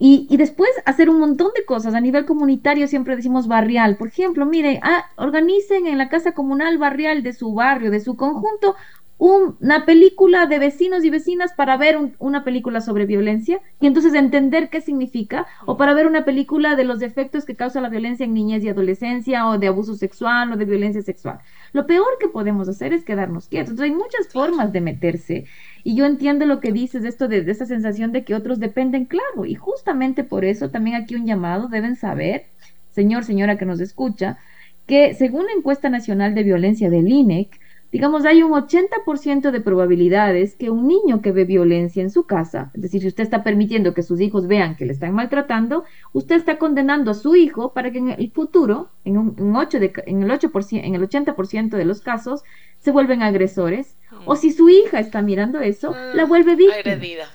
[0.00, 3.96] Y, después hacer un montón de cosas a nivel comunitario, siempre decimos barrial.
[3.96, 8.16] Por ejemplo, mire, ah, organicen en la casa comunal barrial de su barrio, de su
[8.16, 8.76] conjunto,
[9.18, 14.70] una película de vecinos y vecinas para ver una película sobre violencia y entonces entender
[14.70, 18.32] qué significa, o para ver una película de los efectos que causa la violencia en
[18.32, 21.40] niñez y adolescencia, o de abuso sexual, o de violencia sexual.
[21.72, 23.70] Lo peor que podemos hacer es quedarnos quietos.
[23.70, 25.46] Entonces hay muchas formas de meterse.
[25.84, 29.06] Y yo entiendo lo que dices, esto de, de esa sensación de que otros dependen,
[29.06, 32.46] claro, y justamente por eso también aquí un llamado, deben saber,
[32.90, 34.38] señor, señora que nos escucha,
[34.86, 40.54] que según la encuesta nacional de violencia del INEC, digamos, hay un 80% de probabilidades
[40.56, 43.94] que un niño que ve violencia en su casa, es decir, si usted está permitiendo
[43.94, 47.90] que sus hijos vean que le están maltratando, usted está condenando a su hijo para
[47.90, 51.84] que en el futuro, en, un, 8 de, en, el, 8%, en el 80% de
[51.84, 52.42] los casos,
[52.78, 53.96] se vuelven agresores.
[54.24, 56.78] O si su hija está mirando eso, la vuelve víctima.
[56.78, 57.26] Agredida.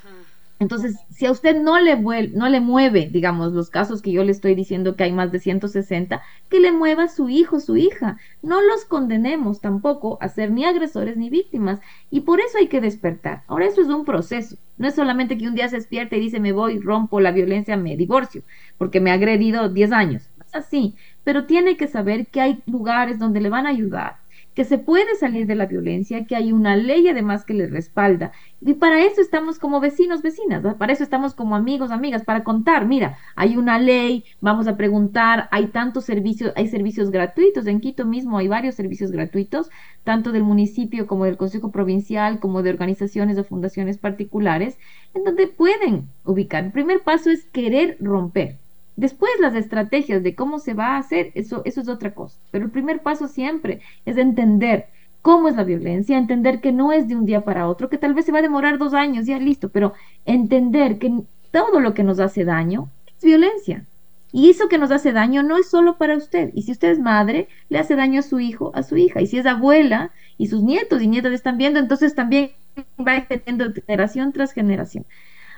[0.64, 1.98] Entonces, si a usted no le,
[2.30, 5.40] no le mueve, digamos, los casos que yo le estoy diciendo que hay más de
[5.40, 8.18] 160, que le mueva su hijo, su hija.
[8.42, 11.82] No los condenemos tampoco a ser ni agresores ni víctimas.
[12.10, 13.44] Y por eso hay que despertar.
[13.48, 14.56] Ahora, eso es un proceso.
[14.78, 17.76] No es solamente que un día se despierte y dice, me voy, rompo la violencia,
[17.76, 18.44] me divorcio,
[18.78, 20.30] porque me ha agredido 10 años.
[20.46, 20.96] es así.
[21.26, 24.18] Pero tiene que saber que hay lugares donde le van a ayudar,
[24.54, 28.32] que se puede salir de la violencia, que hay una ley además que le respalda.
[28.62, 32.86] Y para eso estamos como vecinos, vecinas, para eso estamos como amigos, amigas, para contar,
[32.86, 38.06] mira, hay una ley, vamos a preguntar, hay tantos servicios, hay servicios gratuitos, en Quito
[38.06, 39.70] mismo hay varios servicios gratuitos,
[40.04, 44.78] tanto del municipio como del Consejo Provincial, como de organizaciones o fundaciones particulares,
[45.14, 46.66] en donde pueden ubicar.
[46.66, 48.63] El primer paso es querer romper
[48.96, 52.38] Después las estrategias de cómo se va a hacer, eso, eso es otra cosa.
[52.52, 54.88] Pero el primer paso siempre es entender
[55.22, 58.14] cómo es la violencia, entender que no es de un día para otro, que tal
[58.14, 59.94] vez se va a demorar dos años, ya listo, pero
[60.26, 63.86] entender que todo lo que nos hace daño es violencia.
[64.34, 66.50] Y eso que nos hace daño no es solo para usted.
[66.56, 69.22] Y si usted es madre, le hace daño a su hijo, a su hija.
[69.22, 72.52] Y si es abuela y sus nietos y nietas están viendo, entonces también
[73.00, 75.06] va extendiendo generación tras generación.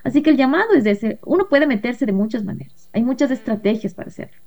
[0.06, 3.32] Así que el llamado es de ese, uno puede meterse de muchas maneras, hay muchas
[3.32, 4.38] estrategias para hacerlo.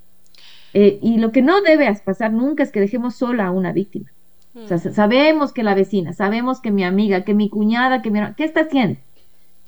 [0.72, 4.10] Eh, y lo que no debe pasar nunca es que dejemos sola a una víctima.
[4.54, 4.94] O sea, mm.
[4.94, 8.20] sabemos que la vecina, sabemos que mi amiga, que mi cuñada, que mi...
[8.36, 9.00] ¿Qué está haciendo?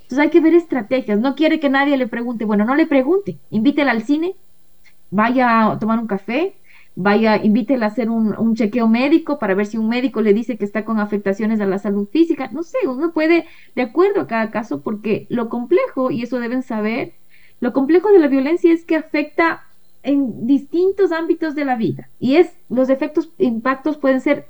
[0.02, 1.18] Entonces hay que ver estrategias.
[1.18, 2.44] No quiere que nadie le pregunte.
[2.44, 3.38] Bueno, no le pregunte.
[3.50, 4.36] Invítela al cine,
[5.10, 6.54] vaya a tomar un café,
[6.94, 10.64] vaya, invítela a hacer un, chequeo médico para ver si un médico le dice que
[10.64, 12.50] está con afectaciones a la salud física.
[12.52, 16.62] No sé, uno puede, de acuerdo a cada caso, porque lo complejo, y eso deben
[16.62, 17.14] saber,
[17.60, 19.62] lo complejo de la violencia es que afecta
[20.02, 22.08] en distintos ámbitos de la vida.
[22.18, 24.46] Y es, los efectos, impactos pueden ser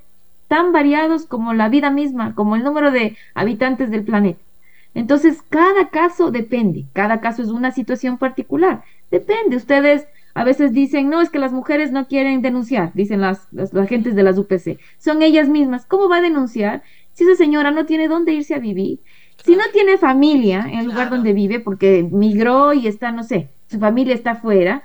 [0.48, 4.40] tan variados como la vida misma, como el número de habitantes del planeta.
[4.94, 8.82] Entonces, cada caso depende, cada caso es una situación particular.
[9.10, 13.48] Depende, ustedes a veces dicen, no, es que las mujeres no quieren denunciar, dicen las,
[13.52, 14.78] las, agentes de las UPC.
[14.98, 15.86] Son ellas mismas.
[15.86, 19.00] ¿Cómo va a denunciar si esa señora no tiene dónde irse a vivir?
[19.44, 23.48] Si no tiene familia en el lugar donde vive porque migró y está, no sé,
[23.68, 24.84] su familia está afuera.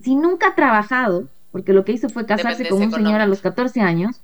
[0.00, 3.40] Si nunca ha trabajado, porque lo que hizo fue casarse con un señor a los
[3.40, 4.22] 14 años,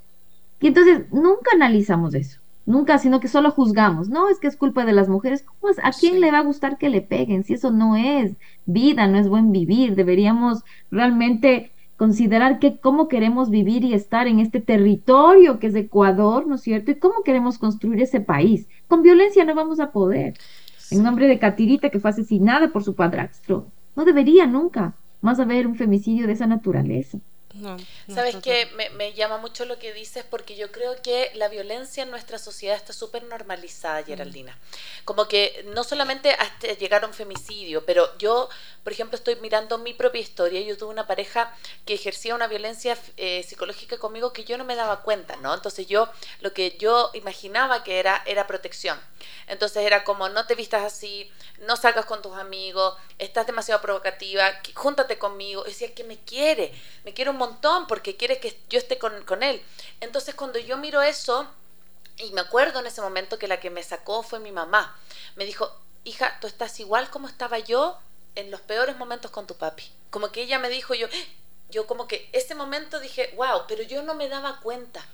[0.61, 2.40] y entonces nunca analizamos eso.
[2.66, 4.09] Nunca, sino que solo juzgamos.
[4.09, 5.44] No, es que es culpa de las mujeres.
[5.44, 5.79] ¿Cómo es?
[5.85, 7.44] ¿A quién le va a gustar que le peguen?
[7.44, 8.33] Si eso no es
[8.66, 9.94] vida, no es buen vivir.
[9.94, 16.46] Deberíamos realmente considerar que cómo queremos vivir y estar en este territorio que es Ecuador,
[16.46, 16.90] ¿no es cierto?
[16.90, 18.68] Y cómo queremos construir ese país.
[18.88, 20.35] Con violencia no vamos a poder.
[20.90, 23.68] En nombre de Catirita, que fue asesinada por su padrastro.
[23.94, 27.18] No debería nunca más haber un femicidio de esa naturaleza.
[28.12, 32.11] Sabes que me, llama mucho lo que dices porque yo creo que la violencia en
[32.11, 34.57] nuestra sociedad está súper normalizada, Geraldina.
[35.05, 38.49] Como que no solamente hasta llegar a un femicidio, pero yo,
[38.83, 40.61] por ejemplo, estoy mirando mi propia historia.
[40.61, 44.77] Yo tuve una pareja que ejercía una violencia eh, psicológica conmigo que yo no me
[44.77, 45.55] daba cuenta, ¿no?
[45.55, 46.09] Entonces yo,
[46.40, 48.99] lo que yo imaginaba que era, era protección.
[49.47, 54.53] Entonces era como, no te vistas así, no salgas con tus amigos, estás demasiado provocativa,
[54.75, 55.64] júntate conmigo.
[55.64, 56.73] Decía que me quiere,
[57.05, 57.45] me quiere un montón
[57.88, 59.62] porque quiere que yo esté con, él.
[60.00, 61.46] Entonces cuando yo miro eso,
[62.18, 64.96] y me acuerdo en ese momento que la que me sacó fue mi mamá,
[65.37, 65.70] me dijo,
[66.04, 67.98] hija, tú estás igual como estaba yo
[68.35, 69.85] en los peores momentos con tu papi.
[70.11, 71.09] Como que ella me dijo, yo,
[71.70, 75.04] yo como que ese momento dije, wow, pero yo no me daba cuenta.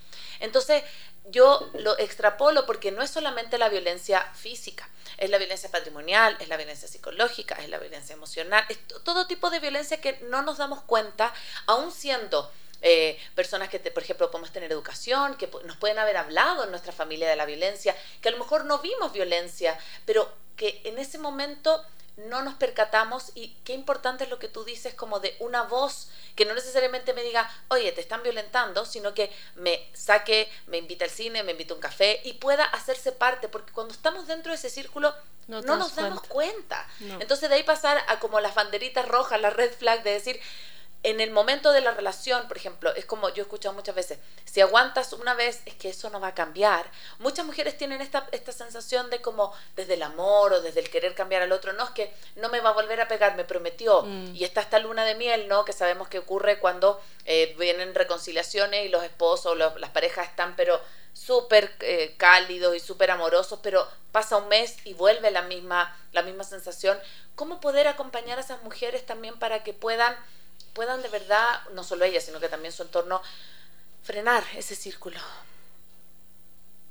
[0.40, 0.82] Entonces
[1.26, 6.48] yo lo extrapolo porque no es solamente la violencia física, es la violencia patrimonial, es
[6.48, 10.58] la violencia psicológica, es la violencia emocional, es todo tipo de violencia que no nos
[10.58, 11.32] damos cuenta,
[11.66, 12.50] aún siendo
[12.82, 16.92] eh, personas que, por ejemplo, podemos tener educación, que nos pueden haber hablado en nuestra
[16.92, 21.18] familia de la violencia, que a lo mejor no vimos violencia, pero que en ese
[21.18, 21.84] momento
[22.16, 26.10] no nos percatamos y qué importante es lo que tú dices como de una voz
[26.36, 31.04] que no necesariamente me diga, oye, te están violentando, sino que me saque, me invita
[31.04, 34.52] al cine, me invita a un café y pueda hacerse parte, porque cuando estamos dentro
[34.52, 35.14] de ese círculo
[35.48, 36.86] no, nos damos cuenta.
[37.20, 40.40] Entonces de ahí pasar a como las banderitas rojas, la red flag de decir,
[41.04, 44.18] en el momento de la relación, por ejemplo, es como yo he escuchado muchas veces,
[44.44, 46.88] si aguantas una vez, es que eso no va a cambiar.
[47.18, 51.14] Muchas mujeres tienen esta, esta sensación de como desde el amor o desde el querer
[51.14, 54.02] cambiar al otro, no es que no me va a volver a pegar, me prometió.
[54.02, 54.36] Mm.
[54.36, 55.64] Y está esta luna de miel, ¿no?
[55.64, 60.80] Que sabemos que ocurre cuando eh, vienen reconciliaciones y los esposos, las parejas están, pero
[61.14, 66.22] súper eh, cálidos y súper amorosos, pero pasa un mes y vuelve la misma, la
[66.22, 66.98] misma sensación.
[67.34, 70.16] ¿Cómo poder acompañar a esas mujeres también para que puedan
[70.72, 73.20] puedan de verdad, no solo ella, sino que también su entorno,
[74.02, 75.16] frenar ese círculo.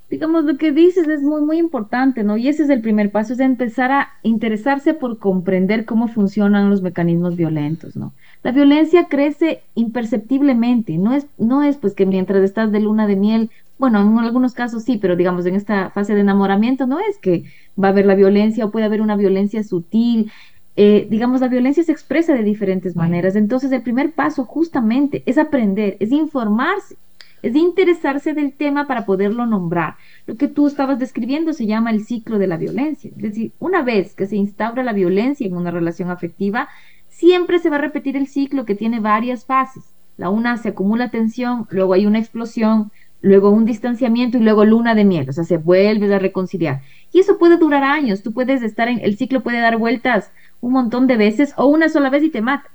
[0.09, 2.35] Digamos, lo que dices es muy, muy importante, ¿no?
[2.35, 6.81] Y ese es el primer paso, es empezar a interesarse por comprender cómo funcionan los
[6.81, 8.13] mecanismos violentos, ¿no?
[8.43, 13.15] La violencia crece imperceptiblemente, no es, no es pues que mientras estás de luna de
[13.15, 17.17] miel, bueno, en algunos casos sí, pero digamos en esta fase de enamoramiento no es
[17.17, 17.45] que
[17.81, 20.31] va a haber la violencia o puede haber una violencia sutil,
[20.75, 23.35] eh, digamos, la violencia se expresa de diferentes maneras.
[23.35, 26.95] Entonces, el primer paso justamente es aprender, es informarse,
[27.41, 29.95] es interesarse del tema para poderlo nombrar.
[30.27, 33.11] Lo que tú estabas describiendo se llama el ciclo de la violencia.
[33.15, 36.69] Es decir, una vez que se instaura la violencia en una relación afectiva,
[37.09, 39.83] siempre se va a repetir el ciclo que tiene varias fases.
[40.17, 44.95] La una se acumula tensión, luego hay una explosión, luego un distanciamiento y luego luna
[44.95, 46.81] de miel, o sea, se vuelve a reconciliar.
[47.11, 50.31] Y eso puede durar años, tú puedes estar en, el ciclo puede dar vueltas
[50.61, 52.69] un montón de veces o una sola vez y te mata,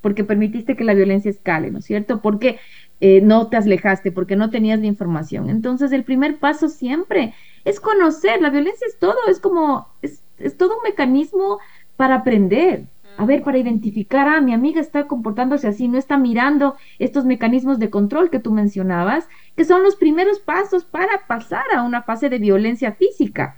[0.00, 2.22] porque permitiste que la violencia escale, ¿no es cierto?
[2.22, 2.58] Porque
[3.00, 5.50] eh, no te alejaste, porque no tenías la información.
[5.50, 10.56] Entonces, el primer paso siempre es conocer, la violencia es todo, es como, es, es
[10.56, 11.58] todo un mecanismo
[11.96, 12.86] para aprender.
[13.16, 17.78] A ver, para identificar, ah, mi amiga está comportándose así, no está mirando estos mecanismos
[17.78, 22.28] de control que tú mencionabas, que son los primeros pasos para pasar a una fase
[22.28, 23.56] de violencia física.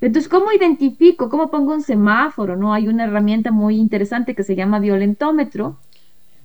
[0.00, 1.28] Entonces, ¿cómo identifico?
[1.28, 2.56] ¿Cómo pongo un semáforo?
[2.56, 2.74] ¿No?
[2.74, 5.78] Hay una herramienta muy interesante que se llama violentómetro,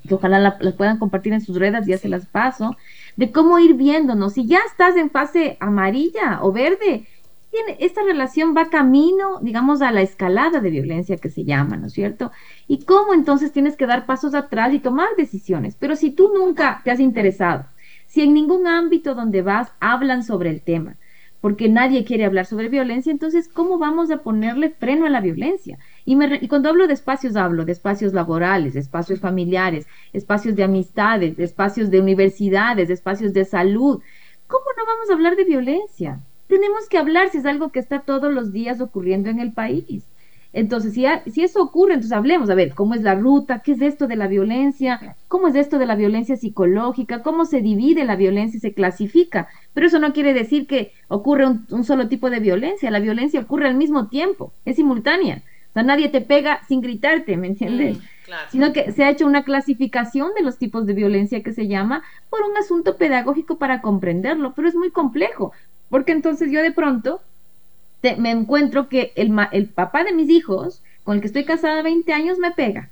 [0.08, 2.78] que ojalá la, puedan compartir en sus redes, ya se las paso,
[3.18, 4.34] de cómo ir viéndonos.
[4.34, 7.06] Si ya estás en fase amarilla o verde,
[7.52, 11.88] tiene, esta relación va camino, digamos, a la escalada de violencia que se llama, ¿no
[11.88, 12.32] es cierto?
[12.68, 15.76] Y cómo entonces tienes que dar pasos atrás y tomar decisiones.
[15.78, 17.66] Pero si tú nunca te has interesado,
[18.08, 20.96] si en ningún ámbito donde vas hablan sobre el tema,
[21.42, 25.78] porque nadie quiere hablar sobre violencia, entonces, ¿cómo vamos a ponerle freno a la violencia?
[26.06, 31.38] Y, y, cuando hablo de espacios, hablo de espacios laborales, espacios familiares, espacios de amistades,
[31.38, 34.02] de espacios de universidades, de espacios de salud.
[34.48, 36.20] ¿Cómo no vamos a hablar de violencia?
[36.48, 40.04] Tenemos que hablar si es algo que está todos los días ocurriendo en el país.
[40.52, 43.60] Entonces, si, si eso ocurre, entonces hablemos, a ver, ¿cómo es la ruta?
[43.60, 45.16] ¿Qué es esto de la violencia?
[45.28, 47.22] ¿Cómo es esto de la violencia psicológica?
[47.22, 49.48] ¿Cómo se divide la violencia y se clasifica?
[49.74, 52.90] Pero eso no quiere decir que ocurre un, solo tipo de violencia.
[52.90, 55.44] La violencia ocurre al mismo tiempo, es simultánea.
[55.70, 58.00] O sea, nadie te pega sin gritarte, ¿me entiendes?
[58.00, 58.02] Mm,
[58.50, 62.04] Sino que se ha hecho una clasificación de los tipos de violencia que se llama
[62.30, 65.52] por un asunto pedagógico para comprenderlo, pero es muy complejo,
[65.90, 67.22] porque entonces yo de pronto
[68.18, 72.12] me encuentro que el, el papá de mis hijos, con el que estoy casada 20
[72.14, 72.92] años, me pega.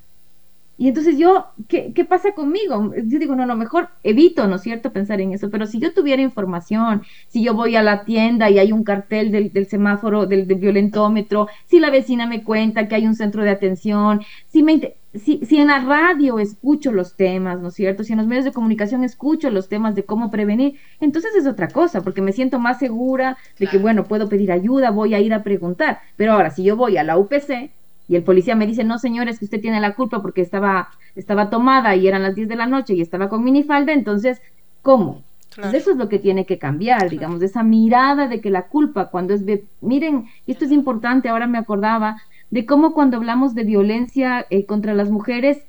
[0.78, 2.94] Y entonces yo, ¿qué, ¿qué, pasa conmigo?
[3.06, 5.50] Yo digo, no, no, mejor evito, ¿no es cierto?, pensar en eso.
[5.50, 9.32] Pero si yo tuviera información, si yo voy a la tienda y hay un cartel
[9.32, 13.44] del, del semáforo, del, del, violentómetro, si la vecina me cuenta que hay un centro
[13.44, 18.04] de atención, si, me, si, si en la radio escucho los temas, ¿no es cierto?
[18.04, 21.70] Si en los medios de comunicación escucho los temas de cómo prevenir, entonces es otra
[21.70, 25.34] cosa, porque me siento más segura de que, bueno, puedo pedir ayuda, voy a ir
[25.34, 26.02] a preguntar.
[26.18, 27.72] Pero ahora, si yo voy a la UPC,
[28.08, 31.50] y el policía me dice, no señores, que usted tiene la culpa porque estaba, estaba
[31.50, 34.42] tomada y eran las 10 de la noche y estaba con minifalda, entonces,
[34.82, 35.24] ¿cómo?
[35.56, 39.10] Pues eso es lo que tiene que cambiar, digamos, esa mirada de que la culpa
[39.10, 39.44] cuando es...
[39.82, 44.94] Miren, esto es importante, ahora me acordaba de cómo cuando hablamos de violencia eh, contra
[44.94, 45.64] las mujeres,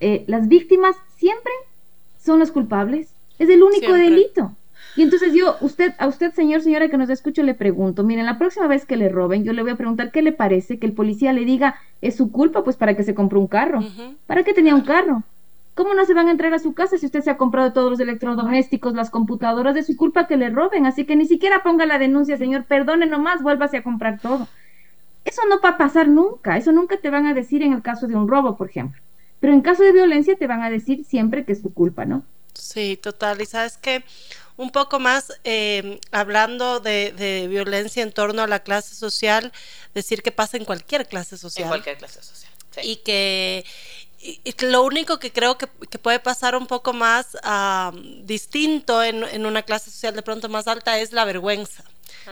[0.00, 1.52] eh, las víctimas siempre
[2.18, 3.14] son los culpables.
[3.38, 4.56] Es el único delito.
[4.96, 8.38] Y entonces yo, usted, a usted, señor, señora que nos escucha, le pregunto, miren, la
[8.38, 10.92] próxima vez que le roben, yo le voy a preguntar qué le parece que el
[10.92, 13.80] policía le diga, es su culpa, pues para que se compró un carro.
[14.26, 15.24] ¿Para qué tenía un carro?
[15.74, 17.90] ¿Cómo no se van a entrar a su casa si usted se ha comprado todos
[17.90, 19.74] los electrodomésticos, las computadoras?
[19.74, 20.86] De su culpa que le roben.
[20.86, 22.64] Así que ni siquiera ponga la denuncia, señor.
[22.64, 24.46] Perdone nomás, vuélvase a comprar todo.
[25.24, 26.56] Eso no va a pasar nunca.
[26.56, 29.00] Eso nunca te van a decir en el caso de un robo, por ejemplo.
[29.40, 32.22] Pero en caso de violencia te van a decir siempre que es su culpa, ¿no?
[32.52, 33.40] Sí, total.
[33.40, 34.04] Y sabes que
[34.56, 39.52] un poco más eh, hablando de, violencia en torno a la clase social,
[39.94, 41.64] decir que pasa en cualquier clase social.
[41.64, 42.52] En cualquier clase social.
[42.82, 43.64] Y que
[44.60, 47.36] lo único que creo que, puede pasar un poco más
[48.22, 51.84] distinto en, una clase social de pronto más alta es la vergüenza.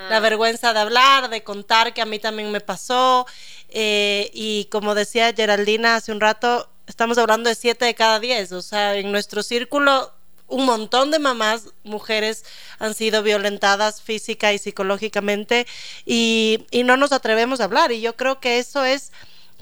[0.08, 0.20] La ah.
[0.20, 3.26] vergüenza de hablar, de contar que a mí también me pasó.
[3.68, 8.52] Eh, y como decía Geraldina hace un rato, estamos hablando de siete de cada diez.
[8.52, 10.12] O sea, en nuestro círculo
[10.52, 12.44] un montón de mamás, mujeres,
[12.78, 15.66] han sido violentadas física y psicológicamente
[16.04, 17.90] y, y, no nos atrevemos a hablar.
[17.90, 19.12] Y yo creo que eso es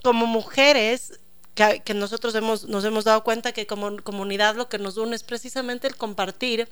[0.03, 1.21] como mujeres
[1.55, 5.15] que, que, nosotros hemos, nos hemos dado cuenta que como comunidad lo que nos une
[5.15, 6.69] es precisamente el compartir.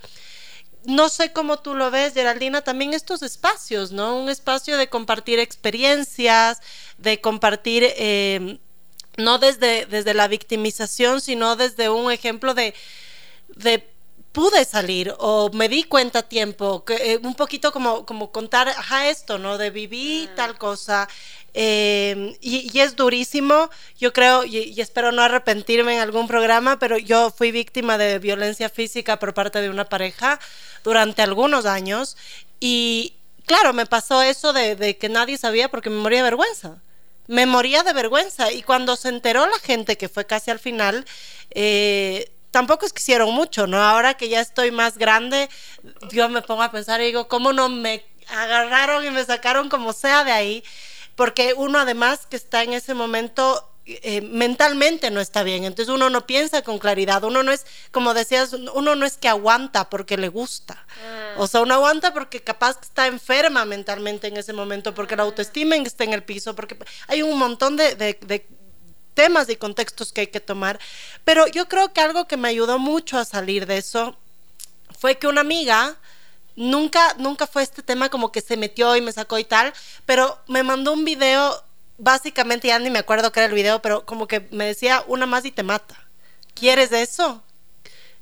[0.84, 4.18] No sé cómo tú lo ves, Geraldina, también estos espacios, ¿no?
[4.18, 6.60] Un espacio de compartir experiencias,
[6.98, 7.84] de compartir...
[7.96, 8.58] Eh,
[9.16, 12.72] no desde, desde la victimización, sino desde un ejemplo de
[14.32, 18.68] pude salir o me di cuenta a tiempo, que, eh, un poquito como, como contar,
[18.68, 19.58] ajá, esto, ¿no?
[19.58, 21.08] De vivir tal cosa.
[21.54, 27.30] Em, y, es durísimo, yo creo, y, espero no arrepentirme en algún programa, pero yo
[27.30, 30.38] fui víctima de violencia física por parte de una pareja
[30.84, 32.16] durante algunos años
[32.60, 33.14] y
[33.46, 36.78] claro, me pasó eso de, de que nadie sabía porque me moría de vergüenza
[37.28, 38.50] me moría de vergüenza.
[38.52, 41.04] Y cuando se enteró la gente, que fue casi al final,
[41.50, 43.82] eh, tampoco es que hicieron mucho, ¿no?
[43.82, 45.49] Ahora que ya estoy más grande,
[46.11, 49.92] yo me pongo a pensar y digo, ¿cómo no me agarraron y me sacaron como
[49.92, 50.64] sea de ahí?
[51.14, 56.11] Porque uno además que está en ese momento eh, mentalmente no está bien, entonces uno
[56.11, 60.18] no piensa con claridad, uno no es, como decías, uno no es que aguanta porque
[60.18, 61.36] le gusta, ah.
[61.38, 65.74] o sea, uno aguanta porque capaz está enferma mentalmente en ese momento, porque la autoestima
[65.76, 66.76] está en el piso, porque
[67.07, 68.46] hay un montón de, de
[69.18, 70.78] temas y contextos que hay que tomar,
[71.24, 74.16] pero yo creo que algo que me ayudó mucho a salir de eso
[74.96, 75.96] fue que una amiga,
[76.54, 79.72] nunca, nunca fue este tema como que se metió y me sacó y tal,
[80.06, 81.64] pero me mandó un video
[81.98, 85.26] básicamente ya ni me acuerdo qué era el video, pero como que me decía una
[85.26, 85.96] más y te mata.
[86.54, 87.42] ¿Quieres eso?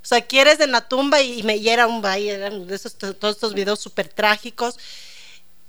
[0.03, 1.20] O sea, ¿quieres en la tumba?
[1.20, 4.78] Y, me y era un baile, esos, todos estos videos súper trágicos.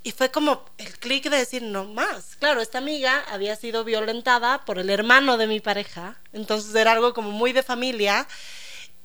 [0.08, 2.38] Y fue como el clic de decir, no más.
[2.38, 7.14] Claro, esta amiga había sido violentada por el hermano de mi pareja, entonces era algo
[7.14, 8.26] como muy de familia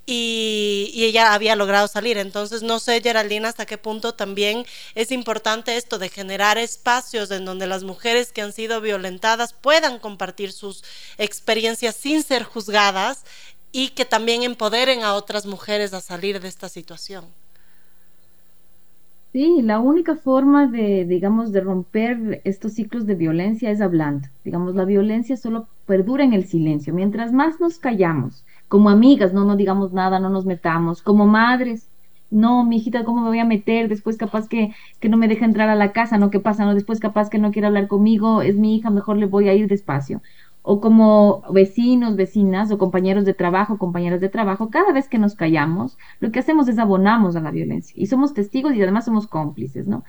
[0.07, 2.18] y, ella había logrado salir.
[2.18, 7.46] Entonces, no sé, Geraldina, hasta qué punto también es importante esto de generar espacios en
[7.46, 10.84] donde las mujeres que han sido violentadas puedan compartir sus
[11.18, 13.24] experiencias sin ser juzgadas
[13.72, 17.41] y que también empoderen a otras mujeres a salir de esta situación.
[19.32, 24.28] Sí, la única forma de, digamos, de romper estos ciclos de violencia es hablando.
[24.44, 26.92] Digamos, la violencia solo perdura en el silencio.
[26.92, 31.88] Mientras más nos callamos, como amigas, no nos digamos nada, no nos metamos, como madres,
[32.28, 33.88] no, mi hijita, ¿cómo me voy a meter?
[33.88, 36.30] Después capaz que, que no me deja entrar a la casa, ¿no?
[36.30, 36.64] ¿Qué pasa?
[36.66, 39.54] No, después capaz que no quiere hablar conmigo, es mi hija, mejor le voy a
[39.54, 40.20] ir despacio.
[40.62, 45.34] O como vecinos, vecinas, o compañeros de trabajo, compañeras de trabajo, cada vez que nos
[45.34, 49.26] callamos, lo que hacemos es abonamos a la violencia y somos testigos y además somos
[49.26, 50.04] cómplices, ¿no?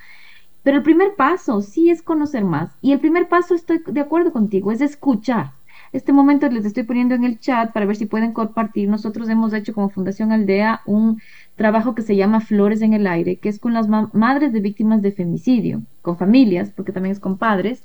[0.63, 4.31] Pero el primer paso sí es conocer más y el primer paso, estoy de acuerdo
[4.31, 5.53] contigo, es escuchar
[5.93, 8.89] este momento les estoy poniendo en el chat para ver si pueden compartir.
[8.89, 11.21] Nosotros hemos hecho como Fundación Aldea un
[11.55, 15.03] trabajo que se llama Flores en el Aire, que es con las madres de víctimas
[15.03, 17.83] de femicidio, con familias, porque también es con padres.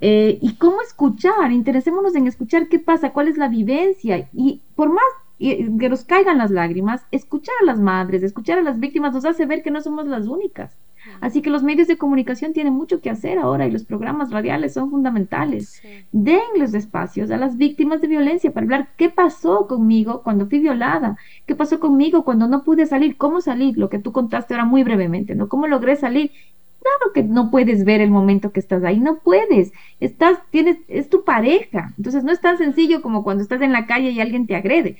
[0.00, 4.28] Eh, y cómo escuchar, interesémonos en escuchar qué pasa, cuál es la vivencia.
[4.32, 5.04] Y por más
[5.38, 9.46] que nos caigan las lágrimas, escuchar a las madres, escuchar a las víctimas nos hace
[9.46, 10.76] ver que no somos las únicas
[11.20, 14.74] Así que los medios de comunicación tienen mucho que hacer ahora y los programas radiales
[14.74, 15.82] son fundamentales.
[16.12, 20.60] Den los espacios a las víctimas de violencia para hablar qué pasó conmigo cuando fui
[20.60, 24.66] violada, qué pasó conmigo cuando no pude salir, cómo salir, lo que tú contaste ahora
[24.66, 25.48] muy brevemente, ¿no?
[25.48, 26.32] ¿Cómo logré salir?
[26.80, 29.72] Claro que no puedes ver el momento que estás ahí, no puedes.
[30.00, 31.92] Estás, tienes, es tu pareja.
[31.96, 34.96] Entonces no es tan sencillo como cuando estás en la calle y alguien te agrede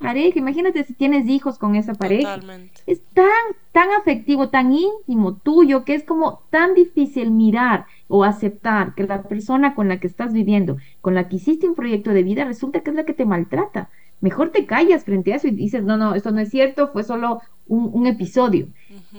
[0.00, 0.38] pareja.
[0.38, 2.40] Imagínate si tienes hijos con esa pareja.
[2.86, 3.26] Es tan,
[3.70, 9.22] tan afectivo, tan íntimo tuyo, que es como tan difícil mirar o aceptar que la
[9.22, 12.80] persona con la que estás viviendo, con la que hiciste un proyecto de vida, resulta
[12.80, 13.90] que es la que te maltrata.
[14.20, 17.04] Mejor te callas frente a eso y dices, no, no, esto no es cierto, fue
[17.04, 18.66] solo un, episodio,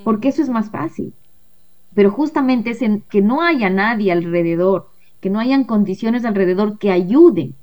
[0.03, 1.13] porque eso es más fácil.
[1.93, 4.89] Pero justamente es en que no haya nadie alrededor,
[5.19, 7.55] que no hayan condiciones alrededor que ayuden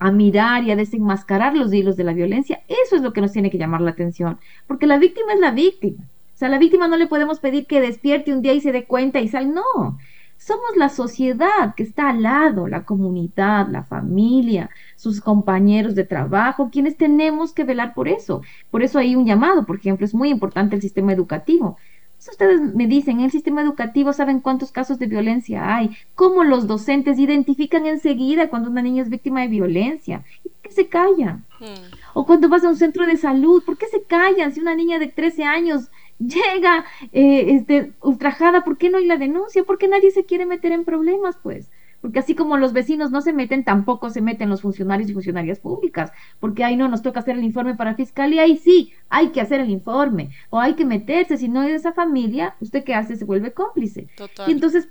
[0.00, 3.32] a mirar y a desenmascarar los hilos de la violencia, eso es lo que nos
[3.32, 6.04] tiene que llamar la atención, porque la víctima es la víctima.
[6.34, 8.72] O sea, a la víctima no le podemos pedir que despierte un día y se
[8.72, 9.98] dé cuenta y sal, no.
[10.38, 16.70] somos la sociedad que está al lado, la comunidad, la familia, sus compañeros de trabajo,
[16.72, 18.40] quienes tenemos que velar por eso.
[18.70, 21.76] Por eso hay un llamado, por ejemplo, es muy importante el sistema educativo.
[22.20, 26.44] Si ustedes me dicen, en el sistema educativo saben cuántos casos de violencia hay, cómo
[26.44, 30.22] los docentes identifican enseguida cuando una niña es víctima de violencia.
[30.42, 31.46] ¿Por qué se callan?
[31.58, 31.94] Hmm.
[32.12, 34.98] O cuando vas a un centro de salud, ¿por qué se callan si una niña
[34.98, 39.64] de 13 años llega eh, este, ultrajada, ¿por qué no hay la denuncia?
[39.64, 41.70] Porque nadie se quiere meter en problemas, pues.
[42.00, 45.60] Porque así como los vecinos no se meten, tampoco se meten los funcionarios y funcionarias
[45.60, 46.12] públicas.
[46.38, 49.60] Porque ahí no nos toca hacer el informe para fiscalía, ahí sí, hay que hacer
[49.60, 50.30] el informe.
[50.50, 53.16] O hay que meterse, si no es de esa familia, ¿usted qué hace?
[53.16, 54.08] Se vuelve cómplice.
[54.46, 54.88] Y entonces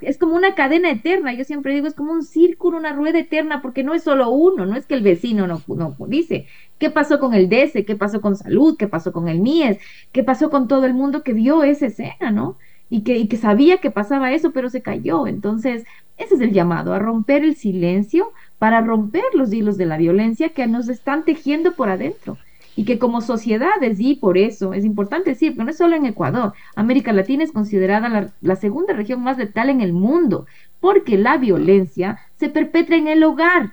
[0.00, 3.62] es como una cadena eterna, yo siempre digo, es como un círculo, una rueda eterna,
[3.62, 6.46] porque no es solo uno, no es que el vecino no, no dice,
[6.78, 7.84] ¿qué pasó con el DESE?
[7.84, 8.76] ¿Qué pasó con Salud?
[8.76, 9.78] ¿Qué pasó con el MIES?
[10.12, 12.58] ¿Qué pasó con todo el mundo que vio esa escena, no?
[12.90, 15.26] Y que, y que sabía que pasaba eso, pero se cayó.
[15.26, 15.84] Entonces,
[16.16, 20.50] ese es el llamado, a romper el silencio para romper los hilos de la violencia
[20.50, 22.38] que nos están tejiendo por adentro
[22.76, 26.06] y que como sociedades, y por eso es importante decir, que no es solo en
[26.06, 30.46] Ecuador, América Latina es considerada la, segunda región más letal en el mundo,
[30.80, 33.72] porque la violencia se perpetra en el hogar,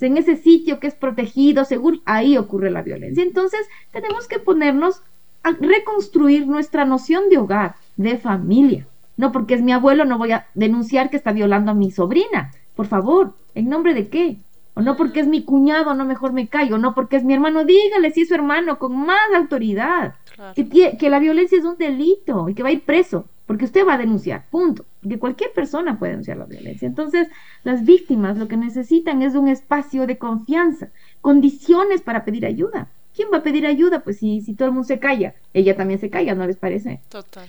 [0.00, 3.22] en ese sitio que es protegido, seguro, ahí ocurre la violencia.
[3.22, 3.60] Entonces,
[3.92, 5.00] tenemos que ponernos
[5.44, 8.86] a reconstruir nuestra noción de hogar, de familia.
[9.16, 12.50] No porque es mi abuelo, no voy a denunciar que está violando a mi sobrina.
[12.74, 14.40] Por favor, ¿en nombre de qué?
[14.74, 17.64] o no porque es mi cuñado, no mejor me callo, no porque es mi hermano,
[17.64, 20.14] dígale si es su hermano con más autoridad,
[20.54, 23.86] que, que la violencia es un delito y que va a ir preso, porque usted
[23.86, 26.86] va a denunciar, punto, que cualquier persona puede denunciar la violencia.
[26.86, 27.28] Entonces,
[27.64, 30.90] las víctimas lo que necesitan es un espacio de confianza,
[31.20, 32.88] condiciones para pedir ayuda.
[33.14, 34.00] ¿Quién va a pedir ayuda?
[34.00, 37.02] Pues si, si todo el mundo se calla, ella también se calla, ¿no les parece?
[37.10, 37.46] Total.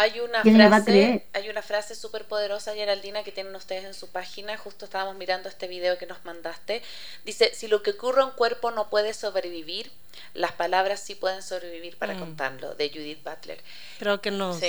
[0.00, 4.56] Hay una frase, hay una frase súper poderosa, Geraldina, que tienen ustedes en su página.
[4.56, 6.82] Justo estábamos mirando este video que nos mandaste.
[7.24, 9.90] Dice, si lo que ocurre a un cuerpo no puede sobrevivir,
[10.34, 12.18] las palabras sí pueden sobrevivir para mm.
[12.20, 13.60] contarlo, de Judith Butler.
[13.98, 14.60] Creo que nos,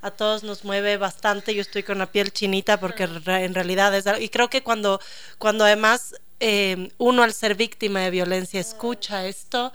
[0.00, 1.54] a todos nos mueve bastante.
[1.54, 4.04] Yo estoy con la piel chinita porque en realidad es...
[4.20, 5.00] Y creo que cuando,
[5.38, 9.72] cuando además eh, uno al ser víctima de violencia escucha esto,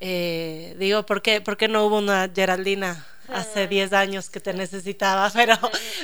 [0.00, 3.06] eh, digo, ¿por qué, ¿por qué no hubo una Geraldina?
[3.32, 5.56] hace 10 años que te necesitaba, pero,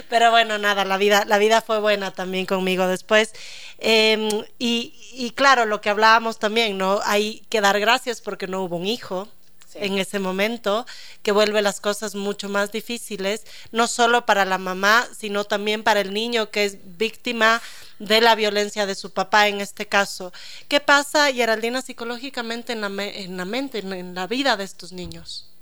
[0.09, 3.32] pero bueno, nada, la vida, la vida fue buena también conmigo después.
[3.78, 4.28] Em,
[4.59, 7.01] y, y, claro, lo que hablábamos también, ¿no?
[7.05, 9.28] Hay que dar gracias porque no hubo un hijo.
[9.76, 10.86] en ese momento,
[11.24, 13.42] que vuelve las cosas mucho más difíciles,
[13.72, 17.61] no solo para la mamá, sino también para el niño que es víctima
[17.99, 20.32] de la violencia de su papá en este caso.
[20.68, 25.55] ¿Qué pasa, Geraldina, psicológicamente en la, en la mente, en la vida de estos niños?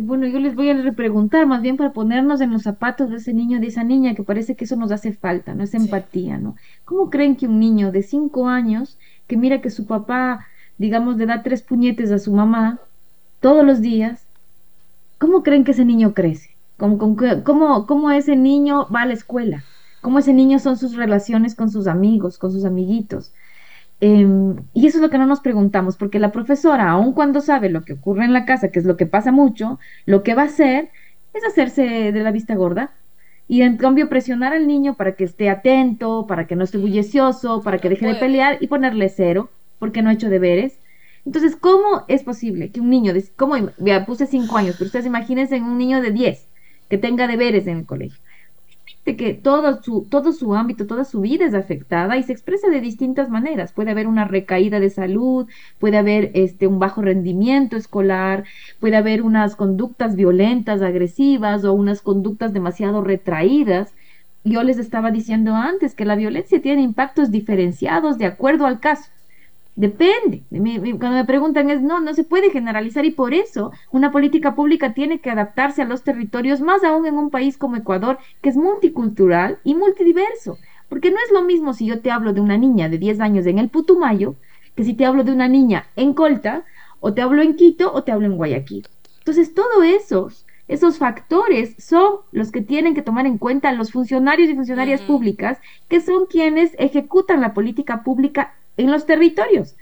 [0.00, 3.32] bueno, yo les voy a repreguntar, más bien para ponernos en los zapatos de ese
[3.32, 5.62] niño, de esa niña, que parece que eso nos hace falta, ¿no?
[5.62, 6.56] Es empatía, ¿no?
[6.84, 10.46] ¿Cómo creen que un niño de cinco años, que mira que su papá,
[10.78, 12.80] digamos, le da tres puñetes a su mamá
[13.40, 14.26] todos los días,
[15.18, 16.50] ¿cómo creen que ese niño crece?
[16.76, 16.98] ¿Cómo,
[17.44, 19.64] cómo, cómo ese niño va a la escuela?
[20.04, 23.32] ¿Cómo ese niño son sus relaciones con sus amigos, con sus amiguitos?
[24.00, 27.70] Em, y eso es lo que no nos preguntamos, porque la profesora, aun cuando sabe
[27.70, 30.42] lo que ocurre en la casa, que es lo que pasa mucho, lo que va
[30.42, 30.90] a hacer
[31.32, 32.92] es hacerse de la vista gorda
[33.48, 37.62] y en cambio presionar al niño para que esté atento, para que no esté bullicioso,
[37.62, 39.48] para que deje de pelear y ponerle cero
[39.78, 40.80] porque no ha hecho deberes.
[41.24, 45.06] Entonces, ¿cómo es posible que un niño, de, cómo, ya puse cinco años, pero ustedes
[45.06, 46.46] imagínense en un niño de diez
[46.90, 48.20] que tenga deberes en el colegio?
[49.04, 52.68] De que todo su, todo su ámbito, toda su vida es afectada y se expresa
[52.68, 53.72] de distintas maneras.
[53.72, 55.46] Puede haber una recaída de salud,
[55.78, 58.44] puede haber este, un bajo rendimiento escolar,
[58.80, 63.94] puede haber unas conductas violentas, agresivas o unas conductas demasiado retraídas.
[64.44, 69.10] Yo les estaba diciendo antes que la violencia tiene impactos diferenciados de acuerdo al caso.
[69.76, 70.44] Depende.
[70.50, 74.94] Cuando me preguntan es, no, no se puede generalizar y por eso una política pública
[74.94, 78.56] tiene que adaptarse a los territorios, más aún en un país como Ecuador, que es
[78.56, 80.58] multicultural y multidiverso.
[80.88, 83.46] Porque no es lo mismo si yo te hablo de una niña de 10 años
[83.46, 84.36] en el Putumayo,
[84.76, 86.64] que si te hablo de una niña en Colta,
[87.00, 88.86] o te hablo en Quito, o te hablo en Guayaquil.
[89.18, 94.48] Entonces, todos esos, esos factores son los que tienen que tomar en cuenta los funcionarios
[94.48, 95.58] y funcionarias públicas,
[95.88, 99.76] que son quienes ejecutan la política pública en los territorios.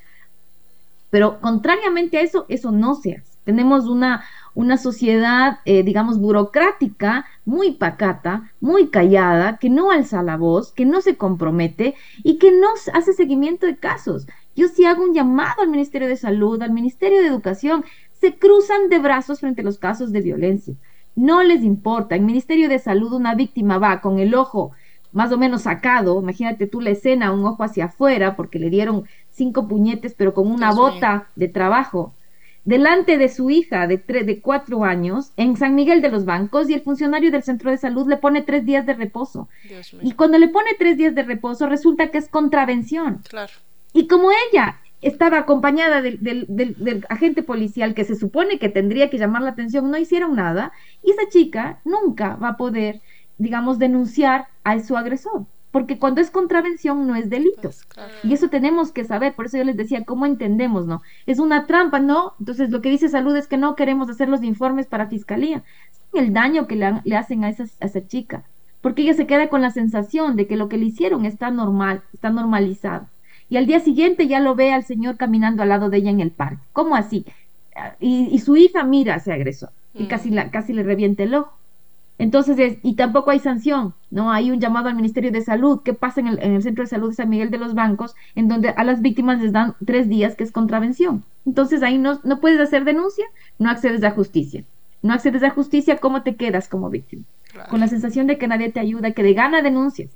[1.10, 3.32] Pero contrariamente a eso, eso no se hace.
[3.44, 4.24] Tenemos una,
[4.54, 10.84] una sociedad, eh, digamos, burocrática, muy pacata, muy callada, que no alza la voz, que
[10.84, 14.26] no se compromete y que no hace seguimiento de casos.
[14.54, 18.88] Yo sí hago un llamado al Ministerio de Salud, al Ministerio de Educación, se cruzan
[18.88, 20.74] de brazos frente a los casos de violencia.
[21.16, 22.14] No les importa.
[22.14, 24.72] En Ministerio de Salud una víctima va con el ojo
[25.12, 29.04] más o menos sacado, imagínate tú la escena, un ojo hacia afuera, porque le dieron
[29.30, 32.14] cinco puñetes, pero con una bota de trabajo,
[32.64, 36.74] delante de su hija de, de cuatro años en San Miguel de los Bancos y
[36.74, 39.48] el funcionario del centro de salud le pone tres días de reposo.
[40.00, 43.22] Y cuando le pone tres días de reposo resulta que es contravención.
[43.28, 43.52] Claro.
[43.92, 49.10] Y como ella estaba acompañada del, del, del, agente policial que se supone que tendría
[49.10, 53.00] que llamar la atención, no hicieron nada, y esa chica nunca va a poder,
[53.38, 57.62] digamos, denunciar a su agresor porque cuando es contravención no es delito.
[57.62, 57.88] Pues,
[58.22, 61.00] y eso tenemos que saber, por eso yo les decía, ¿cómo entendemos, no?
[61.26, 62.34] Es una trampa, ¿no?
[62.38, 65.64] Entonces lo que dice salud es que no queremos hacer los informes para fiscalía.
[66.12, 68.44] El daño que le, le hacen a, esa, a esa chica,
[68.82, 72.02] porque ella se queda con la sensación de que lo que le hicieron está normal,
[72.12, 73.08] está normalizado.
[73.48, 76.20] Y al día siguiente ya lo ve al señor caminando al lado de ella en
[76.20, 76.62] el parque.
[76.74, 77.24] ¿Cómo así?
[77.98, 81.34] Y, y su hija mira a ese agresor y casi, la, casi le revienta el
[81.34, 81.61] ojo.
[82.18, 84.30] Entonces, y tampoco hay sanción, ¿no?
[84.30, 85.80] Hay un llamado al Ministerio de Salud.
[85.84, 88.14] ¿Qué pasa en el, Centro de Salud de San Miguel de los Bancos?
[88.34, 91.24] En donde a las víctimas les dan tres días, que es contravención.
[91.46, 93.24] Entonces, ahí no, no puedes hacer denuncia,
[93.58, 94.64] no accedes a justicia.
[95.02, 97.24] No accedes a justicia, ¿cómo te quedas como víctima?
[97.68, 100.10] Con la sensación de que nadie te ayuda, que de gana denuncias.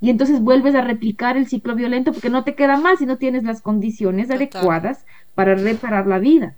[0.00, 3.18] Y entonces vuelves a replicar el ciclo violento porque no te queda más y no
[3.18, 5.04] tienes las condiciones adecuadas
[5.34, 6.54] para reparar la vida.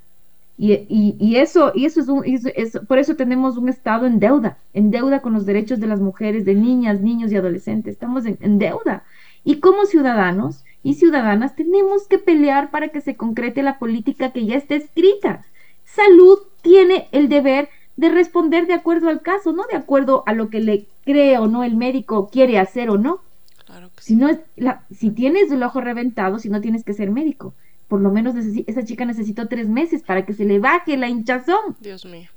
[0.59, 4.91] Y, y, eso, y eso es, un, por eso tenemos un Estado en deuda, en
[4.91, 7.95] deuda con los derechos de las mujeres, de niñas, niños y adolescentes.
[7.95, 9.05] Estamos en, deuda.
[9.45, 14.45] Y como ciudadanos y ciudadanas tenemos que pelear para que se concrete la política que
[14.45, 15.45] ya está escrita.
[15.85, 20.49] Salud tiene el deber de responder de acuerdo al caso, no de acuerdo a lo
[20.49, 23.21] que le cree o no el médico quiere hacer o no.
[23.67, 27.11] Claro si, no es la, si tienes el ojo reventado, si no tienes que ser
[27.11, 27.55] médico
[27.93, 28.35] por lo menos
[28.67, 31.77] esa chica necesitó tres meses para que se le baje la hinchazón.
[31.79, 32.31] Dios mío.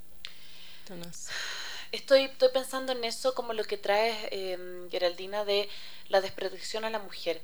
[1.93, 4.57] Estoy, estoy pensando en eso como lo que trae eh,
[4.91, 5.69] Geraldina de
[6.09, 7.41] la desprotección a la mujer.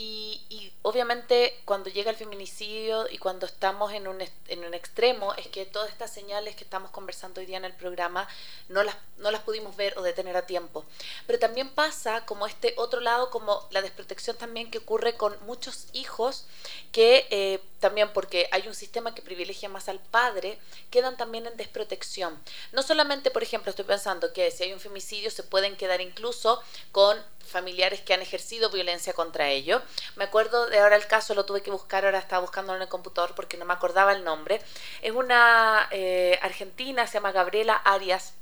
[0.00, 5.48] Y, obviamente cuando llega el feminicidio y cuando estamos en un, en un extremo es
[5.48, 8.28] que todas estas señales que estamos conversando hoy día en el programa
[8.68, 10.84] no las, no las pudimos ver o detener a tiempo.
[11.26, 15.88] Pero también pasa como este otro lado, como la desprotección también que ocurre con muchos
[15.92, 16.46] hijos
[16.92, 20.58] que eh, también porque hay un sistema que privilegia más al padre,
[20.90, 22.40] quedan también en desprotección.
[22.72, 26.62] No solamente, por ejemplo, estoy pensando que si hay un femicidio se pueden quedar incluso
[26.92, 27.18] con
[27.48, 29.82] familiares que han ejercido violencia contra ellos.
[30.16, 32.88] Me acuerdo de ahora el caso, lo tuve que buscar, ahora estaba buscándolo en el
[32.88, 34.60] computador porque no me acordaba el nombre.
[35.02, 38.34] Es una eh, argentina, se llama Gabriela Arias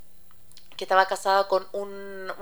[0.77, 2.33] que estaba casada con un,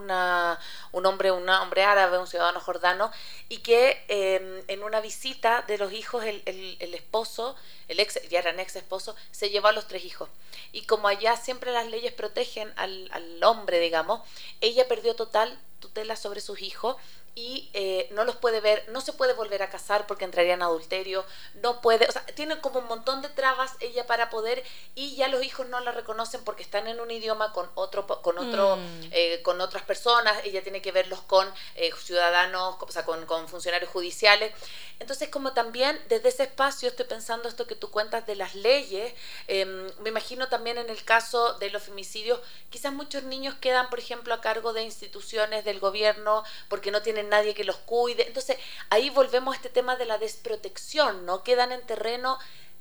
[0.93, 3.11] un hombre, un hombre árabe, un ciudadano jordano,
[3.49, 7.57] y que em, en una visita de los hijos, el, el, esposo,
[7.89, 10.29] el ex, ya eran ex esposo, se llevó a los tres hijos.
[10.73, 14.21] Y como allá siempre las leyes protegen al, al hombre, digamos,
[14.61, 16.97] ella perdió total tutela sobre sus hijos
[17.35, 20.63] y eh, no los puede ver, no se puede volver a casar porque entraría en
[20.63, 21.25] adulterio,
[21.55, 24.63] no puede, o sea, tiene como un montón de trabas ella para poder
[24.95, 28.39] y ya los hijos no la reconocen porque están en un idioma con otro, con
[28.39, 29.09] otro, mm.
[29.11, 33.49] eh, con otras personas, ella tiene que verlos con eh, ciudadanos, o sea, con, con,
[33.49, 34.53] funcionarios judiciales.
[35.01, 39.13] Entonces, como también desde ese espacio estoy pensando esto que tú cuentas de las leyes,
[39.49, 42.41] em, me imagino también en el caso de los femicidios,
[42.71, 47.29] quizás muchos niños quedan, por ejemplo, a cargo de instituciones del gobierno porque no tienen
[47.29, 48.27] nadie que los cuide.
[48.27, 48.57] Entonces
[48.91, 51.43] ahí volvemos a este tema de la desprotección, ¿no?
[51.43, 52.39] Quedan en terreno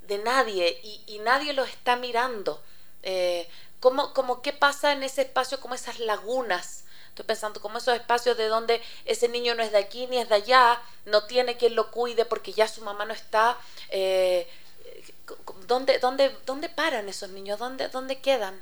[0.08, 2.62] de nadie y, nadie los está mirando.
[3.04, 3.48] Eh,
[3.80, 6.83] ¿cómo, cómo, ¿Qué pasa en ese espacio, como esas lagunas?
[7.14, 10.30] Estoy pensando como esos espacios de donde ese niño no es de aquí ni es
[10.30, 13.56] de allá, no tiene quien lo cuide porque ya su mamá no está.
[13.92, 14.48] Eh,
[15.68, 17.60] ¿dónde, dónde, ¿Dónde paran esos niños?
[17.60, 18.56] ¿Dónde, dónde quedan?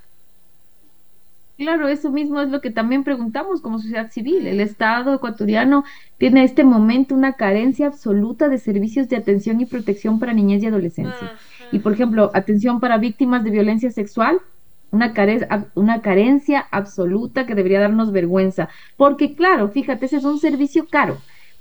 [1.57, 4.45] Claro, eso mismo es lo que también preguntamos como sociedad civil.
[4.45, 5.85] El Estado ecuatoriano
[6.17, 10.61] tiene en este momento una carencia absoluta de servicios de atención y protección para niñez
[10.61, 11.37] y adolescencia.
[11.71, 14.41] Y, por ejemplo, atención para víctimas de violencia sexual,
[14.91, 15.13] una,
[15.75, 18.69] una carencia absoluta que debería darnos vergüenza.
[18.97, 21.17] Porque, claro, fíjate, ese es un servicio caro.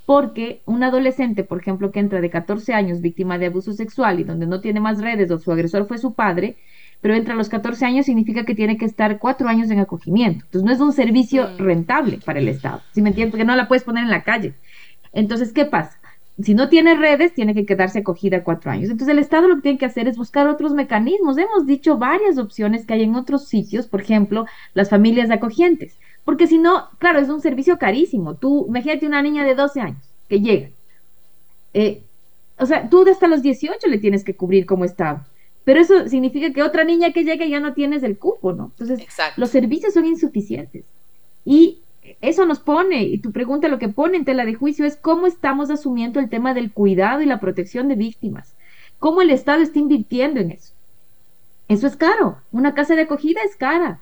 [0.06, 4.24] Porque un adolescente, por ejemplo, que entra de 14 años víctima de abuso sexual y
[4.24, 6.56] donde no tiene más redes o su agresor fue su padre,
[7.00, 10.44] pero entre los 14 años significa que tiene que estar cuatro años en acogimiento.
[10.46, 11.58] Entonces no es un servicio mm.
[11.58, 13.32] rentable para el Estado, si me entiendes?
[13.32, 14.54] Porque no la puedes poner en la calle.
[15.12, 15.99] Entonces, ¿qué pasa?
[16.42, 18.90] Si no tiene redes, tiene que quedarse acogida cuatro años.
[18.90, 21.38] Entonces, el Estado lo que tiene que hacer es buscar otros mecanismos.
[21.38, 25.98] Hemos dicho varias opciones que hay en otros sitios, por ejemplo, las familias acogientes.
[26.24, 28.34] Porque si no, claro, es un servicio carísimo.
[28.34, 30.70] Tú, imagínate una niña de 12 años que llega.
[31.74, 32.02] Eh,
[32.58, 35.24] o sea, tú hasta los 18 le tienes que cubrir como Estado
[35.64, 38.72] pero eso significa que otra niña que llegue ya no tienes el cupo, ¿no?
[38.78, 40.84] Entonces, los servicios son insuficientes.
[41.44, 41.80] Y
[42.20, 45.26] eso nos pone, y tu pregunta lo que pone en tela de juicio es cómo
[45.26, 48.54] estamos asumiendo el tema del cuidado y la protección de víctimas.
[48.98, 50.74] ¿Cómo el Estado está invirtiendo en eso?
[51.68, 52.38] Eso es caro.
[52.52, 54.00] Una casa de acogida es cara.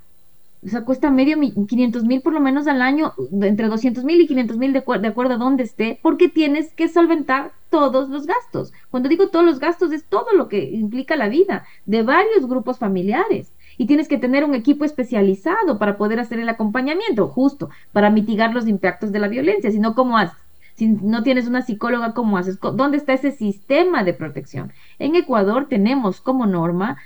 [0.64, 3.12] O sea, cuesta medio 500 mil por lo menos al año,
[3.42, 6.88] entre 200 mil y 500 mil de, de, acuerdo a dónde esté, porque tienes que
[6.88, 8.72] solventar todos los gastos.
[8.90, 12.78] Cuando digo todos los gastos es todo lo que implica la vida de varios grupos
[12.78, 13.52] familiares.
[13.78, 18.52] Y tienes que tener un equipo especializado para poder hacer el acompañamiento, justo, para mitigar
[18.52, 20.36] los impactos de la violencia, si no, ¿cómo haces?
[20.74, 22.58] Si no tienes una psicóloga, ¿cómo haces?
[22.60, 24.72] ¿Dónde está ese sistema de protección?
[24.98, 26.98] En Ecuador tenemos como norma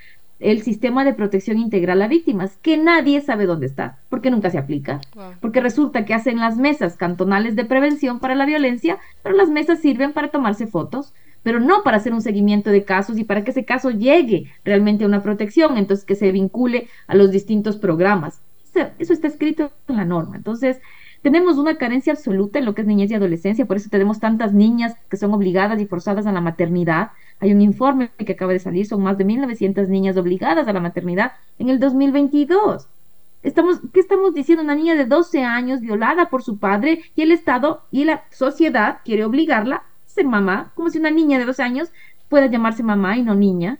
[0.42, 4.58] el sistema de protección integral a víctimas, que nadie sabe dónde está, porque nunca se
[4.58, 5.00] aplica,
[5.40, 9.78] porque resulta que hacen las mesas cantonales de prevención para la violencia, pero las mesas
[9.78, 13.50] sirven para tomarse fotos, pero no para hacer un seguimiento de casos y para que
[13.50, 18.40] ese caso llegue realmente a una protección, entonces que se vincule a los distintos programas.
[18.98, 20.36] Eso está escrito en la norma.
[20.36, 20.80] Entonces,
[21.22, 24.52] tenemos una carencia absoluta en lo que es niñez y adolescencia, por eso tenemos tantas
[24.52, 28.58] niñas que son obligadas y forzadas a la maternidad, hay un informe que acaba de
[28.58, 32.88] salir, son más de 1.900 niñas obligadas a la maternidad en el 2022.
[33.42, 34.62] Estamos, ¿Qué estamos diciendo?
[34.64, 38.98] Una niña de 12 años violada por su padre y el Estado y la sociedad
[39.04, 39.82] quiere obligarla
[40.12, 41.92] ser mamá, como si una niña de 12 años
[42.28, 43.78] pueda llamarse mamá y no niña,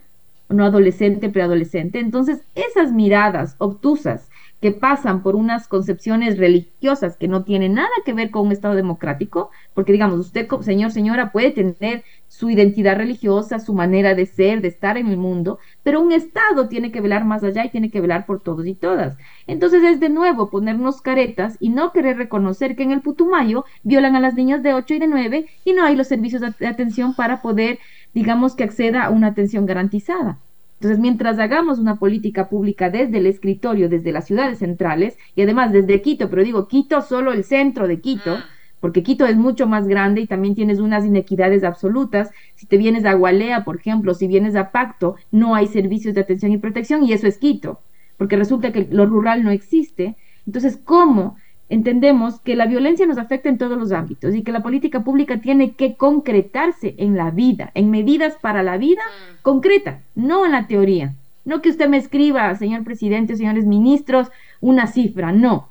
[0.49, 1.99] o no adolescente, preadolescente.
[1.99, 4.29] Entonces, esas miradas obtusas
[4.63, 8.75] que pasan por unas concepciones religiosas que no tienen nada que ver con un Estado
[8.75, 14.61] democrático, porque digamos, usted, señor, señora, puede tener su identidad religiosa, su manera de ser,
[14.61, 17.91] de estar en el mundo, pero un Estado tiene que velar más allá y tiene
[17.91, 19.17] que velar por todos y todas.
[19.47, 24.15] Entonces es de nuevo ponernos caretas y no querer reconocer que en el Putumayo violan
[24.15, 27.15] a las niñas de 8 y de 9 y no hay los servicios de atención
[27.15, 27.79] para poder,
[28.13, 30.39] digamos, que acceda a una atención garantizada.
[30.83, 35.71] Entonces, mientras hagamos una política pública desde el escritorio, desde las ciudades centrales, y además
[35.71, 38.45] desde Quito, pero digo Quito, solo el centro de Quito, ah.
[38.81, 42.31] porque Quito es mucho más grande y también tienes unas inequidades absolutas.
[42.55, 46.19] Si te vienes a Gualea, por ejemplo, si vienes a Pacto, no hay servicios de
[46.19, 47.79] atención y protección y eso es Quito,
[48.17, 50.17] porque resulta que lo rural no existe.
[50.45, 51.37] Entonces, ¿cómo
[51.69, 55.41] entendemos que la violencia nos afecta en todos los ámbitos y que la política pública
[55.41, 59.41] tiene que concretarse en la vida, en medidas para la vida mm.
[59.41, 61.13] concreta, no en la teoría.
[61.45, 64.29] No que usted me escriba, señor presidente, señores ministros,
[64.61, 65.67] una cifra, no.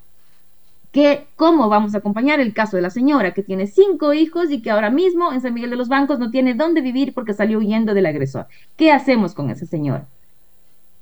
[0.92, 4.60] Que cómo vamos a acompañar el caso de la señora que tiene cinco hijos y
[4.60, 7.58] que ahora mismo en San Miguel de los Bancos no tiene dónde vivir porque salió
[7.58, 8.46] huyendo del agresor.
[8.76, 10.06] ¿Qué hacemos con esa señora?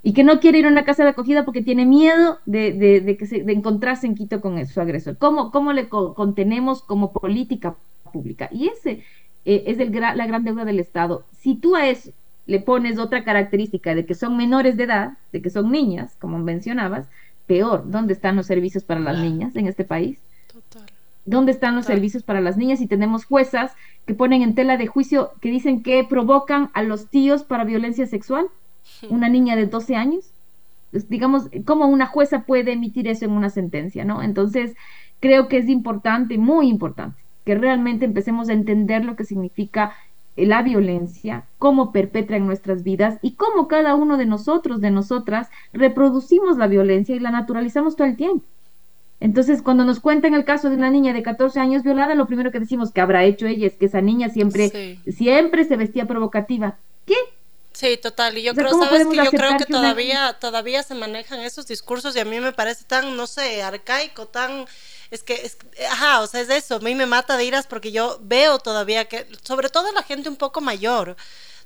[0.02, 3.16] Y que no quiere ir a una casa de acogida porque tiene miedo de, de,
[3.16, 5.18] que se, de encontrarse en Quito con su agresor.
[5.18, 7.76] ¿Cómo, cómo le contenemos como política
[8.12, 8.48] pública?
[8.50, 9.04] Y ese
[9.44, 11.24] eh, es el la gran deuda del Estado.
[11.38, 12.12] Si tú a eso
[12.46, 16.38] le pones otra característica de que son menores de edad, de que son niñas, como
[16.38, 17.08] mencionabas,
[17.46, 20.18] peor, ¿dónde están los servicios para las niñas en este país?
[20.50, 20.88] Total.
[21.26, 22.80] ¿Dónde están los servicios para las niñas?
[22.80, 23.72] Y tenemos juezas
[24.06, 28.06] que ponen en tela de juicio que dicen que provocan a los tíos para violencia
[28.06, 28.46] sexual
[29.10, 30.30] una niña de 12 años.
[31.08, 34.22] digamos, ¿cómo una jueza puede emitir eso en una sentencia, no?
[34.22, 34.74] Entonces,
[35.20, 39.92] creo que es importante, muy importante, que realmente empecemos a entender lo que significa
[40.36, 45.48] la violencia, cómo perpetra en nuestras vidas y cómo cada uno de nosotros, de nosotras,
[45.72, 48.44] reproducimos la violencia y la naturalizamos todo el tiempo.
[49.20, 52.50] Entonces, cuando nos cuentan el caso de una niña de 14 años violada, lo primero
[52.50, 56.78] que decimos que habrá hecho ella es que esa niña siempre, siempre se vestía provocativa.
[57.04, 57.14] ¿Qué?
[57.80, 58.36] Sí, total.
[58.36, 62.20] Y yo creo, sabes que yo creo que todavía, todavía se manejan esos discursos y
[62.20, 64.66] a mí me parece tan, no sé, arcaico, tan
[65.10, 65.56] es que, es,
[65.90, 69.06] ajá, o sea, es eso, a mí me mata de iras porque yo veo todavía
[69.06, 71.16] que, sobre todo la gente un poco mayor,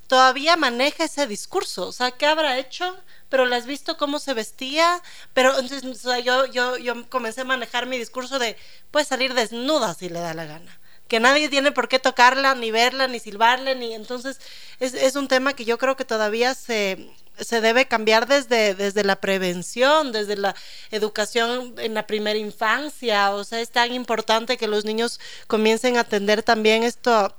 [0.06, 2.96] todavía maneja ese discurso, o sea, ¿qué habrá hecho?
[3.28, 5.02] Pero la has visto cómo se vestía,
[5.32, 8.56] pero entonces, o sea, yo, yo, yo comencé a manejar mi discurso de,
[8.92, 12.70] puede salir desnuda si le da la gana que nadie tiene por qué tocarla, ni
[12.70, 14.40] verla, ni silbarle, ni entonces
[14.80, 19.04] es, es un tema que yo creo que todavía se, se debe cambiar desde, desde
[19.04, 20.54] la prevención, desde la
[20.90, 23.32] educación en la primera infancia.
[23.32, 27.34] O sea, es tan importante que los niños comiencen a atender también esto,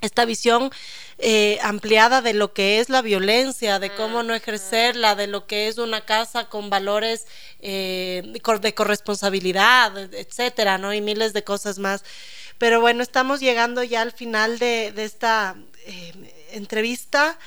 [0.00, 0.70] esta visión
[1.18, 5.68] eh, ampliada de lo que es la violencia, de cómo no ejercerla, de lo que
[5.68, 7.26] es una casa con valores
[7.60, 8.22] eh,
[8.60, 10.92] de corresponsabilidad, etcétera, ¿no?
[10.92, 12.02] Y miles de cosas más.
[12.64, 15.54] Pero bueno, estamos llegando ya al final de, esta
[15.84, 17.38] eh, entrevista.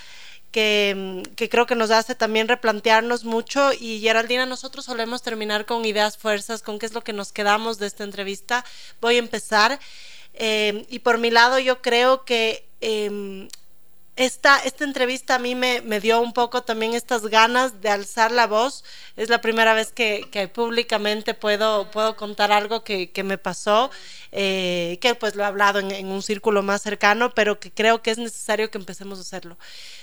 [0.51, 5.85] Que, que, creo que nos hace también replantearnos mucho y Geraldina, nosotros solemos terminar con
[5.85, 8.63] ideas fuerzas, con qué es lo que nos quedamos de esta entrevista.
[9.01, 9.79] Voy a empezar
[10.35, 13.47] eh, y por mi lado yo creo que em,
[14.17, 18.31] esta, esta entrevista a mí me, me, dio un poco también estas ganas de alzar
[18.31, 18.83] la voz.
[19.15, 23.89] Es la primera vez que, que públicamente puedo, puedo contar algo que me pasó,
[24.31, 28.11] eh, que pues lo he hablado en, un círculo más cercano, pero que creo que
[28.11, 29.57] es necesario que empecemos a hacerlo.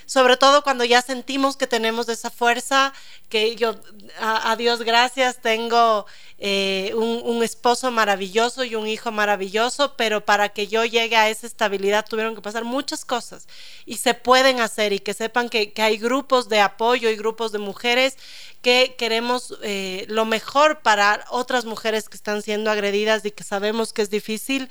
[0.06, 2.92] Sobre todo cuando ya sentimos que tenemos esa fuerza,
[3.28, 3.76] que yo,
[4.20, 6.06] a, a Dios gracias, tengo
[6.38, 11.28] eh, un, un esposo maravilloso y un hijo maravilloso, pero para que yo llegue a
[11.30, 13.46] esa estabilidad tuvieron que pasar muchas cosas.
[13.86, 17.52] Y se pueden hacer y que sepan que, que hay grupos de apoyo y grupos
[17.52, 18.16] de mujeres
[18.64, 23.92] que queremos eh, lo mejor para otras mujeres que están siendo agredidas y que sabemos
[23.92, 24.68] que es difícil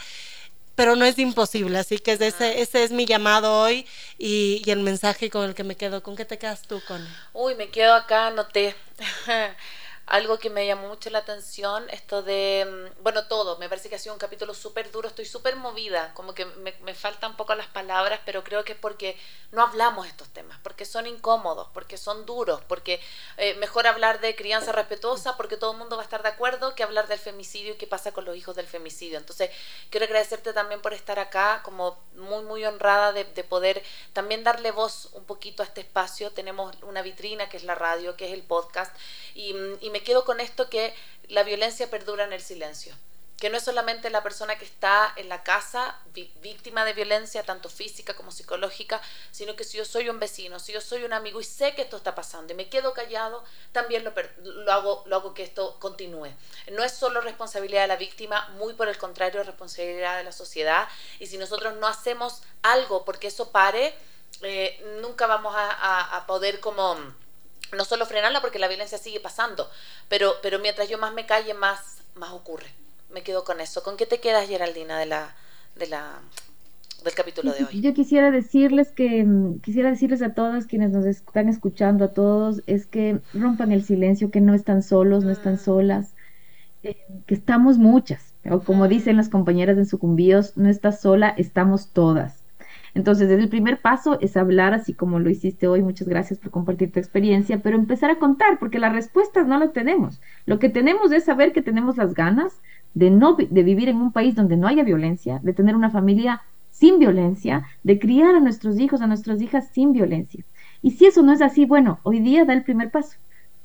[0.76, 3.86] pero no es imposible, así que ese, ese es mi llamado hoy
[4.18, 6.02] y, y, el mensaje con el que me quedo.
[6.02, 7.08] ¿Con qué te quedas tú, con?
[7.32, 8.76] Uy, me quedo acá, noté.
[10.06, 13.96] algo que me llamó mucho la atención, esto de, mm, bueno, todo, me parece que
[13.96, 17.38] ha sido un capítulo súper duro, estoy súper movida, como que me, me faltan un
[17.38, 19.18] poco las palabras, pero creo que es porque
[19.52, 23.00] no hablamos estos temas, porque son incómodos, porque son duros, porque
[23.38, 26.76] eh, mejor hablar de crianza respetuosa, porque todo el mundo va a estar de acuerdo,
[26.76, 29.18] que hablar del femicidio y qué pasa con los hijos del femicidio.
[29.18, 29.52] Entonces,
[29.90, 34.72] quiero agradecerte también por estar acá, como muy, muy honrada de, de poder también darle
[34.72, 36.32] voz un poquito a este espacio.
[36.32, 38.96] Tenemos una vitrina que es la radio, que es el podcast,
[39.36, 40.94] y, y me quedo con esto que
[41.28, 42.96] la violencia perdura en el silencio.
[43.38, 46.00] Que no es solamente la persona que está en la casa
[46.42, 49.02] víctima de violencia, tanto física como psicológica,
[49.32, 51.82] sino que si yo soy un vecino, si yo soy un amigo y sé que
[51.82, 53.44] esto está pasando y me quedo callado,
[53.74, 56.30] también lo, lo, hago, lo hago que esto continúe.
[56.72, 60.32] No es solo responsabilidad de la víctima, muy por el contrario, es responsabilidad de la
[60.32, 60.88] sociedad.
[61.20, 63.94] Y si nosotros no hacemos algo porque eso pare,
[64.42, 66.98] eh, nunca vamos a, a, a poder como
[67.74, 69.70] no solo frenarla porque la violencia sigue pasando,
[70.10, 72.68] pero, pero mientras yo más me calle, más, más ocurre.
[73.14, 73.84] Me quedo con eso.
[73.84, 75.36] ¿Con qué te quedas, Geraldina, de la,
[75.76, 76.20] de la,
[77.04, 77.82] del capítulo de hoy?
[77.82, 79.28] Yo quisiera decirles que,
[79.62, 84.32] quisiera decirles a todos quienes nos están escuchando, a todos, es que rompan el silencio,
[84.32, 86.14] que no están solos, no están solas,
[86.82, 86.98] eh,
[87.28, 92.43] que estamos muchas, o como dicen las compañeras en sucumbíos, no estás sola, estamos todas.
[92.96, 95.82] Entonces, el primer paso es hablar, así como lo hiciste hoy.
[95.82, 99.74] Muchas gracias por compartir tu experiencia, pero empezar a contar, porque las respuestas no las
[99.74, 100.22] tenemos.
[100.46, 102.62] Lo que tenemos es saber que tenemos las ganas
[102.94, 106.42] de, no, de vivir en un país donde no haya violencia, de tener una familia
[106.70, 110.44] sin violencia, de criar a nuestros hijos, a nuestras hijas sin violencia.
[110.82, 113.18] Y si eso no es así, bueno, hoy día da el primer paso.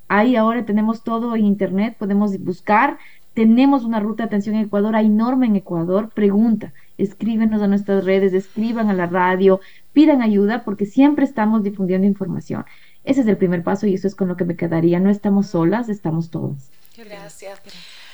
[0.08, 2.98] Ahí ahora tenemos todo en Internet, podemos buscar,
[3.34, 8.04] tenemos una ruta de atención en Ecuador, hay norma en Ecuador, pregunta, escríbenos a nuestras
[8.04, 9.60] redes, escriban a la radio,
[9.92, 12.64] pidan ayuda porque siempre estamos difundiendo información.
[13.04, 15.00] Ese es el primer paso y eso es con lo que me quedaría.
[15.00, 16.70] No estamos solas, estamos todos.
[16.96, 17.62] Gracias.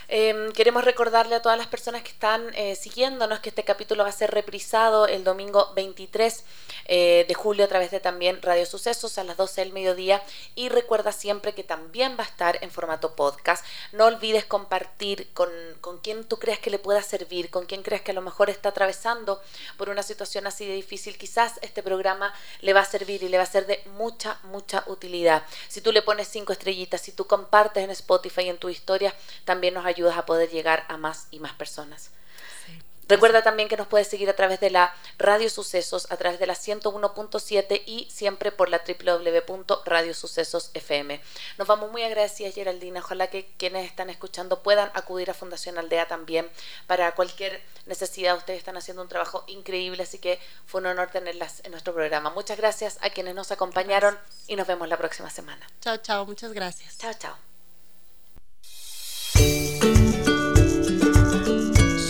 [0.09, 4.11] Eh, queremos recordarle a todas las personas que están eh, siguiéndonos que este capítulo va
[4.11, 6.45] a ser reprisado el domingo 23
[6.87, 10.23] eh, de julio a través de también Radio Sucesos a las 12 del mediodía
[10.55, 13.65] y recuerda siempre que también va a estar en formato podcast.
[13.93, 15.49] No olvides compartir con,
[15.81, 18.51] con quien tú creas que le pueda servir, con quien creas que a lo mejor
[18.51, 19.41] está atravesando
[19.79, 21.17] por una situación así de difícil.
[21.17, 24.85] Quizás este programa le va a servir y le va a ser de mucha, mucha
[24.87, 25.45] utilidad.
[25.69, 29.75] Si tú le pones cinco estrellitas, si tú compartes en Spotify en tu historia, también
[29.75, 32.11] nos ayuda ayudas a poder llegar a más y más personas.
[32.67, 32.79] Sí.
[33.07, 36.47] Recuerda también que nos puedes seguir a través de la Radio Sucesos, a través de
[36.47, 41.21] la 101.7 y siempre por la www.radiosucesosfm.
[41.59, 43.01] Nos vamos muy agradecidas, Geraldina.
[43.01, 46.49] Ojalá que quienes están escuchando puedan acudir a Fundación Aldea también
[46.87, 48.39] para cualquier necesidad.
[48.39, 52.31] Ustedes están haciendo un trabajo increíble, así que fue un honor tenerlas en nuestro programa.
[52.31, 54.45] Muchas gracias a quienes nos acompañaron gracias.
[54.49, 55.67] y nos vemos la próxima semana.
[55.83, 56.25] Chao, chao.
[56.25, 56.97] Muchas gracias.
[56.97, 57.54] Chao, chao.